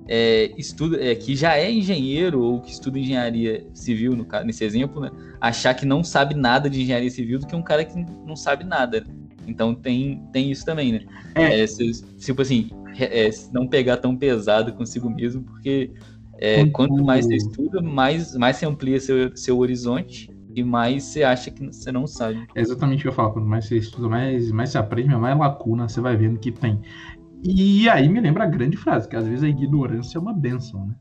é, 0.08 0.52
estuda, 0.56 1.02
é, 1.02 1.14
que 1.14 1.34
já 1.34 1.56
é 1.56 1.70
engenheiro 1.70 2.40
ou 2.40 2.60
que 2.60 2.70
estuda 2.70 2.98
engenharia 2.98 3.66
civil, 3.74 4.14
no, 4.14 4.26
nesse 4.44 4.64
exemplo, 4.64 5.00
né, 5.00 5.10
achar 5.40 5.74
que 5.74 5.84
não 5.84 6.04
sabe 6.04 6.34
nada 6.34 6.70
de 6.70 6.82
engenharia 6.82 7.10
civil 7.10 7.38
do 7.38 7.46
que 7.46 7.56
um 7.56 7.62
cara 7.62 7.84
que 7.84 7.98
não 8.24 8.36
sabe 8.36 8.64
nada. 8.64 9.04
Então 9.46 9.74
tem, 9.74 10.22
tem 10.32 10.50
isso 10.50 10.64
também, 10.64 10.92
né? 10.92 11.00
É. 11.34 11.60
é 11.60 11.66
se, 11.66 12.04
tipo 12.18 12.42
assim, 12.42 12.70
é, 12.98 13.30
não 13.52 13.66
pegar 13.66 13.98
tão 13.98 14.16
pesado 14.16 14.72
consigo 14.72 15.08
mesmo, 15.08 15.42
porque 15.42 15.90
é, 16.38 16.64
quanto 16.66 17.04
mais 17.04 17.26
você 17.26 17.36
estuda, 17.36 17.80
mais, 17.80 18.34
mais 18.36 18.56
você 18.56 18.66
amplia 18.66 19.00
seu, 19.00 19.36
seu 19.36 19.58
horizonte 19.58 20.30
e 20.54 20.64
mais 20.64 21.04
você 21.04 21.22
acha 21.22 21.50
que 21.50 21.66
você 21.66 21.92
não 21.92 22.06
sabe. 22.06 22.46
É 22.54 22.60
exatamente 22.60 23.00
o 23.00 23.02
que 23.02 23.08
eu 23.08 23.12
falo, 23.12 23.32
quanto 23.32 23.46
mais 23.46 23.66
você 23.66 23.76
estuda, 23.76 24.08
mais, 24.08 24.50
mais 24.50 24.70
você 24.70 24.78
aprende, 24.78 25.14
mais 25.14 25.38
lacuna 25.38 25.88
você 25.88 26.00
vai 26.00 26.16
vendo 26.16 26.38
que 26.38 26.50
tem. 26.50 26.80
E 27.42 27.88
aí 27.88 28.08
me 28.08 28.20
lembra 28.20 28.44
a 28.44 28.46
grande 28.46 28.76
frase, 28.76 29.08
que 29.08 29.16
às 29.16 29.26
vezes 29.26 29.44
a 29.44 29.48
ignorância 29.48 30.18
é 30.18 30.20
uma 30.20 30.32
benção, 30.32 30.86
né? 30.86 30.94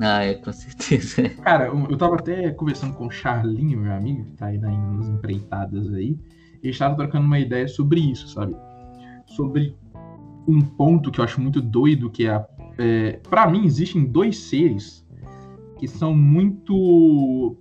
Ah, 0.00 0.24
é, 0.24 0.34
com 0.34 0.52
certeza. 0.52 1.28
Cara, 1.42 1.66
eu 1.66 1.96
tava 1.96 2.14
até 2.16 2.50
conversando 2.50 2.94
com 2.94 3.06
o 3.06 3.10
Charlinho, 3.10 3.80
meu 3.80 3.92
amigo, 3.92 4.24
que 4.24 4.32
tá 4.32 4.46
aí 4.46 4.58
nas 4.58 5.08
empreitadas 5.08 5.92
aí, 5.92 6.16
e 6.62 6.68
estava 6.68 6.94
trocando 6.94 7.26
uma 7.26 7.38
ideia 7.38 7.66
sobre 7.66 8.00
isso, 8.00 8.28
sabe? 8.28 8.54
Sobre 9.26 9.76
um 10.46 10.60
ponto 10.60 11.10
que 11.10 11.20
eu 11.20 11.24
acho 11.24 11.40
muito 11.40 11.60
doido, 11.60 12.10
que 12.10 12.26
é, 12.26 12.46
é 12.78 13.12
para 13.28 13.48
mim 13.48 13.64
existem 13.64 14.04
dois 14.04 14.38
seres 14.38 15.06
que 15.78 15.86
são 15.86 16.14
muito 16.14 17.56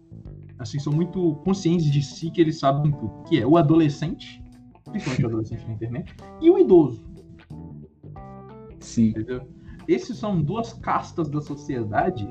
assim, 0.59 0.79
são 0.79 0.91
muito 0.91 1.35
conscientes 1.43 1.91
de 1.91 2.01
si 2.01 2.31
que 2.31 2.41
eles 2.41 2.59
sabem 2.59 2.91
tudo, 2.91 3.23
que 3.23 3.39
é 3.39 3.45
o 3.45 3.57
adolescente, 3.57 4.43
principalmente 4.85 5.23
o 5.23 5.27
adolescente 5.27 5.67
na 5.67 5.73
internet, 5.73 6.15
e 6.41 6.49
o 6.49 6.57
idoso. 6.57 7.06
Sim. 8.79 9.09
Entendeu? 9.09 9.47
Esses 9.87 10.17
são 10.17 10.41
duas 10.41 10.73
castas 10.73 11.29
da 11.29 11.41
sociedade 11.41 12.27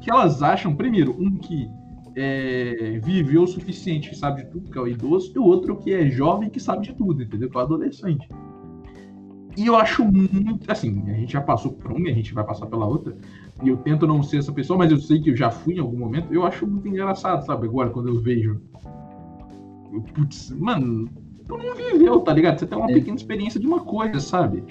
que 0.00 0.10
elas 0.10 0.42
acham, 0.42 0.74
primeiro, 0.74 1.16
um 1.18 1.36
que 1.38 1.68
é, 2.14 3.00
viveu 3.02 3.42
o 3.42 3.46
suficiente, 3.46 4.10
que 4.10 4.16
sabe 4.16 4.44
de 4.44 4.50
tudo, 4.50 4.70
que 4.70 4.78
é 4.78 4.80
o 4.80 4.86
idoso, 4.86 5.32
e 5.34 5.38
o 5.38 5.44
outro 5.44 5.76
que 5.76 5.92
é 5.92 6.08
jovem, 6.10 6.50
que 6.50 6.60
sabe 6.60 6.86
de 6.86 6.94
tudo, 6.94 7.22
entendeu? 7.22 7.48
Que 7.48 7.56
é 7.56 7.60
o 7.60 7.62
adolescente. 7.62 8.28
E 9.56 9.66
eu 9.66 9.76
acho 9.76 10.04
muito. 10.04 10.70
Assim, 10.70 11.02
a 11.06 11.14
gente 11.14 11.32
já 11.32 11.40
passou 11.40 11.72
por 11.72 11.92
uma, 11.92 12.08
a 12.08 12.12
gente 12.12 12.34
vai 12.34 12.44
passar 12.44 12.66
pela 12.66 12.86
outra. 12.86 13.16
E 13.62 13.68
eu 13.68 13.76
tento 13.76 14.06
não 14.06 14.22
ser 14.22 14.38
essa 14.38 14.52
pessoa, 14.52 14.78
mas 14.78 14.90
eu 14.90 14.98
sei 14.98 15.20
que 15.20 15.30
eu 15.30 15.36
já 15.36 15.50
fui 15.50 15.74
em 15.74 15.78
algum 15.78 15.96
momento. 15.96 16.32
Eu 16.34 16.44
acho 16.44 16.66
muito 16.66 16.88
engraçado, 16.88 17.44
sabe? 17.46 17.66
Agora, 17.66 17.90
quando 17.90 18.08
eu 18.08 18.20
vejo. 18.20 18.60
Putz, 20.12 20.50
mano, 20.50 21.08
tu 21.46 21.56
não 21.56 21.74
viveu, 21.76 22.20
tá 22.20 22.32
ligado? 22.32 22.58
Você 22.58 22.66
tem 22.66 22.76
uma 22.76 22.90
é. 22.90 22.94
pequena 22.94 23.16
experiência 23.16 23.60
de 23.60 23.66
uma 23.66 23.80
coisa, 23.80 24.18
sabe? 24.18 24.64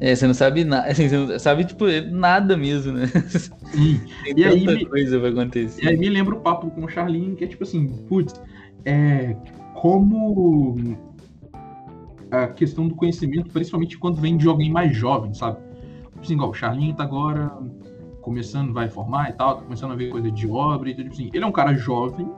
É, 0.00 0.14
você 0.14 0.26
não 0.26 0.34
sabe 0.34 0.64
nada, 0.64 0.88
assim, 0.90 1.08
você 1.08 1.16
não 1.16 1.38
sabe, 1.38 1.64
tipo, 1.64 1.86
nada 2.10 2.56
mesmo, 2.56 2.92
né? 2.92 3.06
Sim. 3.06 4.00
Tem 4.24 4.34
e 4.36 4.44
aí, 4.44 4.66
me, 4.66 4.84
coisa 4.84 5.18
vai 5.18 5.30
acontecer. 5.30 5.84
E 5.84 5.88
aí 5.88 5.96
me 5.96 6.08
lembra 6.08 6.34
o 6.34 6.40
papo 6.40 6.70
com 6.70 6.84
o 6.84 6.88
Charlinho, 6.88 7.34
que 7.34 7.44
é 7.44 7.46
tipo 7.46 7.64
assim, 7.64 7.88
putz, 8.08 8.40
é, 8.84 9.36
como 9.74 10.76
a 12.30 12.48
questão 12.48 12.88
do 12.88 12.94
conhecimento, 12.94 13.50
principalmente 13.50 13.98
quando 13.98 14.20
vem 14.20 14.36
de 14.36 14.46
alguém 14.46 14.70
mais 14.70 14.94
jovem, 14.94 15.32
sabe? 15.32 15.58
Tipo 16.04 16.20
assim, 16.20 16.34
igual, 16.34 16.50
o 16.50 16.54
Charlinho 16.54 16.94
tá 16.94 17.04
agora 17.04 17.52
começando, 18.20 18.72
vai 18.72 18.88
formar 18.88 19.30
e 19.30 19.32
tal, 19.34 19.56
tá 19.56 19.62
começando 19.62 19.92
a 19.92 19.96
ver 19.96 20.10
coisa 20.10 20.30
de 20.30 20.48
obra 20.48 20.90
e 20.90 20.94
tudo 20.94 21.04
tipo 21.04 21.14
assim. 21.14 21.30
Ele 21.32 21.44
é 21.44 21.46
um 21.46 21.52
cara 21.52 21.74
jovem, 21.74 22.28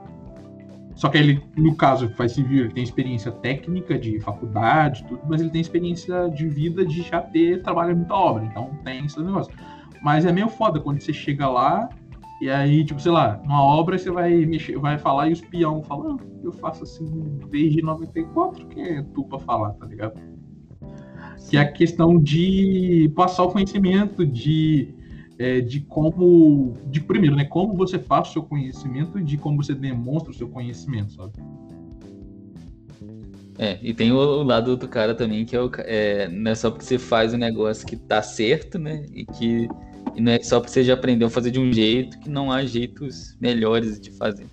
só 0.99 1.07
que 1.07 1.17
ele, 1.17 1.41
no 1.55 1.75
caso, 1.75 2.09
faz 2.09 2.33
civil, 2.33 2.65
ele 2.65 2.73
tem 2.73 2.83
experiência 2.83 3.31
técnica 3.31 3.97
de 3.97 4.19
faculdade, 4.19 5.05
tudo, 5.07 5.21
mas 5.29 5.39
ele 5.39 5.49
tem 5.49 5.61
experiência 5.61 6.29
de 6.29 6.45
vida 6.45 6.85
de 6.85 7.03
já 7.03 7.21
ter 7.21 7.63
trabalhado 7.63 7.95
muita 7.95 8.13
obra, 8.13 8.43
então 8.43 8.77
tem 8.83 9.05
esse 9.05 9.17
negócio. 9.17 9.53
Mas 10.03 10.25
é 10.25 10.31
meio 10.33 10.49
foda 10.49 10.77
quando 10.77 10.99
você 10.99 11.13
chega 11.13 11.47
lá 11.47 11.87
e 12.41 12.49
aí, 12.49 12.83
tipo, 12.83 12.99
sei 12.99 13.13
lá, 13.13 13.39
numa 13.45 13.63
obra 13.63 13.97
você 13.97 14.11
vai 14.11 14.45
mexer, 14.45 14.77
vai 14.77 14.97
falar 14.97 15.29
e 15.29 15.31
os 15.31 15.39
peão 15.39 15.81
falam, 15.83 16.17
ah, 16.19 16.25
eu 16.43 16.51
faço 16.51 16.83
assim 16.83 17.39
desde 17.49 17.81
94, 17.81 18.67
que 18.67 18.81
é 18.81 19.01
tu 19.13 19.23
pra 19.23 19.39
falar, 19.39 19.71
tá 19.75 19.85
ligado? 19.85 20.19
Que 21.49 21.55
é 21.55 21.61
a 21.61 21.71
questão 21.71 22.17
de 22.21 23.09
passar 23.15 23.43
o 23.43 23.51
conhecimento, 23.53 24.27
de 24.27 24.93
é, 25.39 25.61
de 25.61 25.79
como, 25.79 26.73
de 26.87 26.99
primeiro, 26.99 27.35
né, 27.35 27.45
como 27.45 27.73
você 27.73 27.97
faz 27.97 28.29
o 28.29 28.33
seu 28.33 28.43
conhecimento 28.43 29.17
e 29.17 29.23
de 29.23 29.37
como 29.37 29.63
você 29.63 29.73
demonstra 29.73 30.31
o 30.31 30.33
seu 30.33 30.49
conhecimento, 30.49 31.13
sabe? 31.13 31.33
É, 33.57 33.79
e 33.81 33.93
tem 33.93 34.11
o, 34.11 34.17
o 34.17 34.43
lado 34.43 34.75
do 34.75 34.87
cara 34.87 35.15
também, 35.15 35.45
que 35.45 35.55
é, 35.55 35.61
o, 35.61 35.71
é, 35.79 36.27
não 36.27 36.51
é 36.51 36.55
só 36.55 36.69
porque 36.69 36.85
você 36.85 36.99
faz 36.99 37.33
o 37.33 37.37
um 37.37 37.39
negócio 37.39 37.87
que 37.87 37.95
tá 37.95 38.21
certo, 38.21 38.77
né, 38.77 39.05
e 39.13 39.25
que 39.25 39.69
e 40.15 40.21
não 40.21 40.33
é 40.33 40.41
só 40.41 40.59
porque 40.59 40.73
você 40.73 40.83
já 40.83 40.95
aprendeu 40.95 41.27
a 41.27 41.31
fazer 41.31 41.51
de 41.51 41.59
um 41.59 41.71
jeito, 41.71 42.19
que 42.19 42.29
não 42.29 42.51
há 42.51 42.65
jeitos 42.65 43.37
melhores 43.39 43.99
de 43.99 44.11
fazer. 44.11 44.47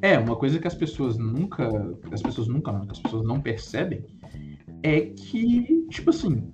É, 0.00 0.16
uma 0.18 0.36
coisa 0.36 0.58
que 0.58 0.68
as 0.68 0.74
pessoas 0.74 1.18
nunca, 1.18 1.68
as 2.12 2.22
pessoas 2.22 2.46
nunca, 2.46 2.70
não, 2.70 2.86
que 2.86 2.92
as 2.92 3.00
pessoas 3.00 3.24
não 3.24 3.40
percebem, 3.40 4.04
é 4.82 5.00
que, 5.00 5.86
tipo 5.90 6.10
assim, 6.10 6.50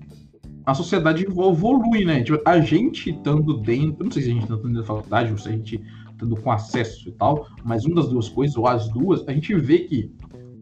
a 0.66 0.74
sociedade 0.74 1.24
evolui, 1.24 2.04
né? 2.04 2.24
Tipo, 2.24 2.42
a 2.44 2.60
gente 2.60 3.10
estando 3.10 3.58
dentro, 3.58 4.04
não 4.04 4.10
sei 4.10 4.22
se 4.22 4.30
a 4.30 4.32
gente 4.32 4.42
está 4.42 4.56
dentro 4.56 4.74
da 4.74 4.82
faculdade 4.82 5.30
ou 5.30 5.38
se 5.38 5.48
a 5.48 5.52
gente 5.52 5.80
estando 6.10 6.36
com 6.36 6.50
acesso 6.50 7.08
e 7.08 7.12
tal, 7.12 7.46
mas 7.64 7.84
uma 7.84 7.94
das 7.94 8.08
duas 8.08 8.28
coisas, 8.28 8.56
ou 8.56 8.66
as 8.66 8.88
duas, 8.88 9.26
a 9.28 9.32
gente 9.32 9.54
vê 9.54 9.80
que, 9.80 10.12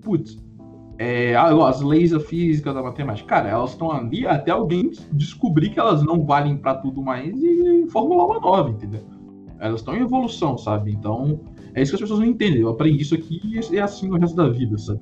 putz, 0.03 0.39
é, 0.99 1.35
as 1.35 1.81
leis 1.81 2.11
da 2.11 2.21
física, 2.21 2.75
da 2.75 2.83
matemática, 2.83 3.27
cara, 3.27 3.49
elas 3.49 3.71
estão 3.71 3.91
ali 3.91 4.27
até 4.27 4.51
alguém 4.51 4.93
descobrir 5.11 5.71
que 5.71 5.81
elas 5.81 6.03
não 6.03 6.25
valem 6.25 6.57
para 6.57 6.75
tudo 6.75 7.03
mais 7.03 7.35
e 7.43 7.87
formular 7.89 8.27
uma 8.27 8.41
nova, 8.41 8.71
entendeu? 8.71 9.03
Elas 9.59 9.81
estão 9.81 9.97
em 9.97 10.03
evolução, 10.03 10.59
sabe? 10.59 10.93
Então, 10.93 11.41
é 11.73 11.83
isso 11.83 11.93
que 11.93 11.97
as 11.97 12.01
pessoas 12.03 12.21
não 12.21 12.27
entendem. 12.27 12.61
Eu 12.61 12.69
aprendi 12.69 13.03
isso 13.03 13.15
aqui 13.15 13.41
e 13.45 13.77
é 13.77 13.81
assim 13.81 14.11
o 14.11 14.19
resto 14.19 14.37
da 14.37 14.49
vida, 14.49 14.77
sabe? 14.77 15.01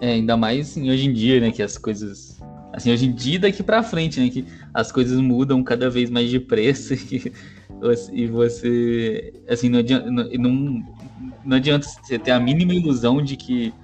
É, 0.00 0.14
ainda 0.14 0.36
mais 0.36 0.68
assim, 0.68 0.90
hoje 0.90 1.08
em 1.08 1.12
dia, 1.12 1.40
né, 1.40 1.52
que 1.52 1.62
as 1.62 1.78
coisas 1.78 2.31
Assim, 2.72 2.90
hoje 2.90 3.06
em 3.06 3.12
dia 3.12 3.38
daqui 3.38 3.62
para 3.62 3.82
frente, 3.82 4.18
né? 4.18 4.30
Que 4.30 4.46
as 4.72 4.90
coisas 4.90 5.20
mudam 5.20 5.62
cada 5.62 5.90
vez 5.90 6.08
mais 6.08 6.30
de 6.30 6.40
preço 6.40 6.94
e, 7.12 7.32
e 8.12 8.26
você, 8.26 9.32
assim, 9.48 9.68
não 9.68 9.80
adianta, 9.80 10.10
não, 10.10 10.82
não 11.44 11.56
adianta 11.56 11.86
você 11.86 12.18
ter 12.18 12.30
a 12.30 12.40
mínima 12.40 12.72
ilusão 12.72 13.22
de 13.22 13.36
que 13.36 13.74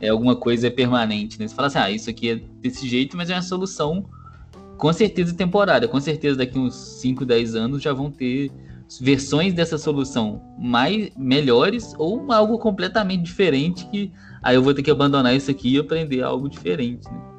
é, 0.00 0.08
alguma 0.08 0.34
coisa 0.34 0.66
é 0.66 0.70
permanente, 0.70 1.38
né? 1.38 1.46
Você 1.46 1.54
fala 1.54 1.68
assim, 1.68 1.78
ah, 1.78 1.90
isso 1.90 2.10
aqui 2.10 2.30
é 2.30 2.36
desse 2.60 2.88
jeito, 2.88 3.16
mas 3.16 3.30
é 3.30 3.34
uma 3.34 3.42
solução 3.42 4.04
com 4.76 4.92
certeza 4.92 5.34
temporária. 5.34 5.86
Com 5.86 6.00
certeza 6.00 6.38
daqui 6.38 6.58
uns 6.58 6.74
5, 6.74 7.24
10 7.24 7.54
anos 7.54 7.82
já 7.82 7.92
vão 7.92 8.10
ter 8.10 8.50
versões 9.00 9.54
dessa 9.54 9.78
solução 9.78 10.42
mais 10.58 11.10
melhores 11.16 11.94
ou 11.98 12.30
algo 12.30 12.58
completamente 12.58 13.22
diferente 13.22 13.86
que 13.86 14.12
aí 14.42 14.56
eu 14.56 14.62
vou 14.62 14.74
ter 14.74 14.82
que 14.82 14.90
abandonar 14.90 15.34
isso 15.34 15.50
aqui 15.50 15.74
e 15.74 15.78
aprender 15.78 16.22
algo 16.22 16.48
diferente, 16.48 17.10
né? 17.10 17.33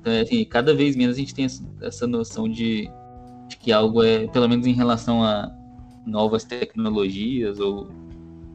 Então, 0.00 0.12
é 0.12 0.20
assim, 0.20 0.44
cada 0.44 0.74
vez 0.74 0.94
menos 0.94 1.16
a 1.16 1.18
gente 1.18 1.34
tem 1.34 1.46
essa 1.82 2.06
noção 2.06 2.48
de, 2.48 2.88
de 3.48 3.56
que 3.56 3.72
algo 3.72 4.02
é, 4.02 4.26
pelo 4.28 4.48
menos 4.48 4.66
em 4.66 4.72
relação 4.72 5.22
a 5.24 5.50
novas 6.06 6.44
tecnologias 6.44 7.58
ou, 7.58 7.88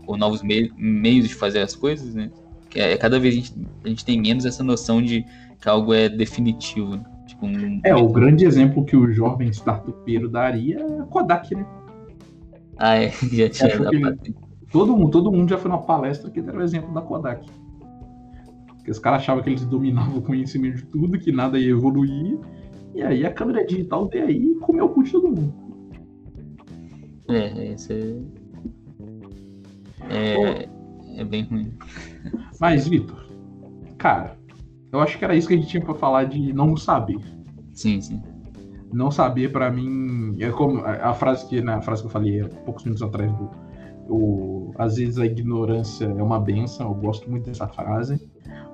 ou 0.08 0.18
novos 0.18 0.42
meios 0.42 1.28
de 1.28 1.36
fazer 1.36 1.60
as 1.60 1.76
coisas, 1.76 2.16
né? 2.16 2.32
Que 2.70 2.80
é, 2.80 2.98
cada 2.98 3.20
vez 3.20 3.36
a 3.36 3.38
gente, 3.38 3.54
a 3.84 3.90
gente 3.90 4.06
tem 4.06 4.20
menos 4.22 4.46
essa 4.46 4.64
noção 4.64 5.02
de 5.02 5.26
que 5.62 5.70
algo 5.70 5.94
é 5.94 6.08
definitivo. 6.08 6.96
Né? 6.96 7.04
Tipo, 7.28 7.46
um... 7.46 7.82
É, 7.84 7.94
o 7.94 8.08
grande 8.08 8.46
exemplo 8.46 8.86
que 8.86 8.96
o 8.96 9.12
jovem 9.12 9.50
startupeiro 9.50 10.30
daria 10.30 10.80
é 10.80 11.00
a 11.00 11.04
Kodak, 11.04 11.54
né? 11.54 11.66
Ah, 12.78 12.96
é, 12.96 13.10
já 13.32 13.50
tinha. 13.50 13.70
Ele... 13.92 14.34
Todo, 14.72 14.96
mundo, 14.96 15.12
todo 15.12 15.32
mundo 15.32 15.50
já 15.50 15.58
foi 15.58 15.70
numa 15.70 15.84
palestra 15.84 16.32
que 16.32 16.42
deram 16.42 16.60
o 16.60 16.64
exemplo 16.64 16.94
da 16.94 17.02
Kodak. 17.02 17.46
Porque 18.84 18.92
os 18.92 19.00
caras 19.00 19.22
achavam 19.22 19.42
que 19.42 19.50
eles 19.50 19.64
dominavam 19.66 20.18
o 20.18 20.22
conhecimento 20.22 20.76
de 20.76 20.86
tudo, 20.88 21.18
que 21.18 21.32
nada 21.32 21.58
ia 21.58 21.72
evoluir. 21.72 22.38
E 22.94 23.02
aí 23.02 23.26
a 23.26 23.34
câmera 23.34 23.66
digital 23.66 24.10
veio 24.10 24.26
aí 24.26 24.52
e 24.52 24.56
comeu 24.56 24.86
o 24.86 24.90
cu 24.90 25.04
de 25.04 25.12
todo 25.14 25.30
mundo. 25.30 25.54
É, 27.30 27.74
isso 27.74 27.94
é. 27.94 28.18
É, 30.10 30.70
é 31.16 31.24
bem 31.24 31.46
ruim. 31.46 31.72
Mas, 32.60 32.86
Vitor, 32.86 33.26
cara, 33.98 34.38
eu 34.92 35.00
acho 35.00 35.18
que 35.18 35.24
era 35.24 35.34
isso 35.34 35.48
que 35.48 35.54
a 35.54 35.58
gente 35.58 35.70
tinha 35.70 35.82
pra 35.84 35.96
falar 35.96 36.26
de 36.26 36.52
não 36.52 36.76
saber. 36.76 37.20
Sim, 37.74 38.02
sim. 38.02 38.22
Não 38.92 39.10
saber 39.10 39.50
para 39.54 39.72
mim 39.72 40.36
é 40.42 40.52
como 40.52 40.80
a 40.80 41.12
a 41.12 41.14
frase 41.14 41.48
que 41.48 41.62
na 41.62 41.82
frase 41.82 42.02
que 42.02 42.08
eu 42.08 42.12
falei 42.12 42.42
há 42.42 42.50
poucos 42.50 42.84
minutos 42.84 43.02
atrás 43.02 43.32
do 43.32 43.50
o, 44.10 44.74
às 44.78 44.98
vezes 44.98 45.18
a 45.18 45.26
ignorância 45.26 46.06
é 46.06 46.22
uma 46.22 46.40
benção, 46.40 46.90
eu 46.90 46.94
gosto 46.96 47.30
muito 47.30 47.46
dessa 47.46 47.68
frase, 47.68 48.20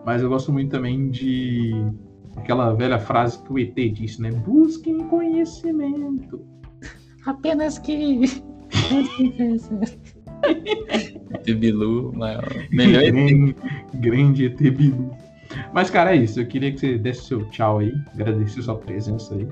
mas 0.05 0.21
eu 0.21 0.29
gosto 0.29 0.51
muito 0.51 0.71
também 0.71 1.09
de 1.09 1.71
aquela 2.38 2.73
velha 2.73 2.99
frase 2.99 3.41
que 3.43 3.51
o 3.51 3.59
ET 3.59 3.75
disse, 3.93 4.21
né? 4.21 4.31
Busquem 4.31 5.07
conhecimento. 5.07 6.45
Apenas 7.25 7.79
que. 7.79 8.21
Bilu, 11.59 12.13
maior. 12.15 12.47
Melhor 12.71 13.03
ET. 13.03 13.12
grande, 13.12 13.55
grande 13.95 14.45
ET 14.45 14.57
Bilu. 14.57 15.12
Mas, 15.73 15.89
cara, 15.89 16.15
é 16.15 16.17
isso. 16.17 16.39
Eu 16.39 16.47
queria 16.47 16.71
que 16.71 16.79
você 16.79 16.97
desse 16.97 17.25
seu 17.25 17.43
tchau 17.49 17.79
aí, 17.79 17.93
agradecer 18.13 18.62
sua 18.62 18.77
presença 18.77 19.35
aí. 19.35 19.47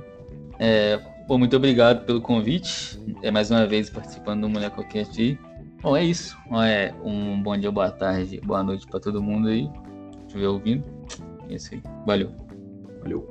É, 0.60 1.00
bom, 1.28 1.38
muito 1.38 1.56
obrigado 1.56 2.06
pelo 2.06 2.22
convite. 2.22 3.00
É 3.22 3.32
mais 3.32 3.52
uma 3.52 3.66
vez 3.66 3.90
participando 3.90 4.42
do 4.42 4.50
Mulher 4.50 4.72
Coquete 4.72 5.22
aí. 5.22 5.40
Bom, 5.82 5.96
é 5.96 6.04
isso. 6.04 6.38
É, 6.64 6.94
um 7.04 7.42
bom 7.42 7.58
dia, 7.58 7.72
boa 7.72 7.92
tarde, 7.92 8.40
boa 8.44 8.64
noite 8.64 8.88
pra 8.88 9.00
todo 9.00 9.22
mundo 9.22 9.48
aí. 9.48 9.70
Estiver 10.28 10.48
ouvindo. 10.48 10.84
É 11.50 11.56
isso 11.56 11.74
aí. 11.74 11.82
Valeu. 12.06 12.32
Valeu. 13.02 13.28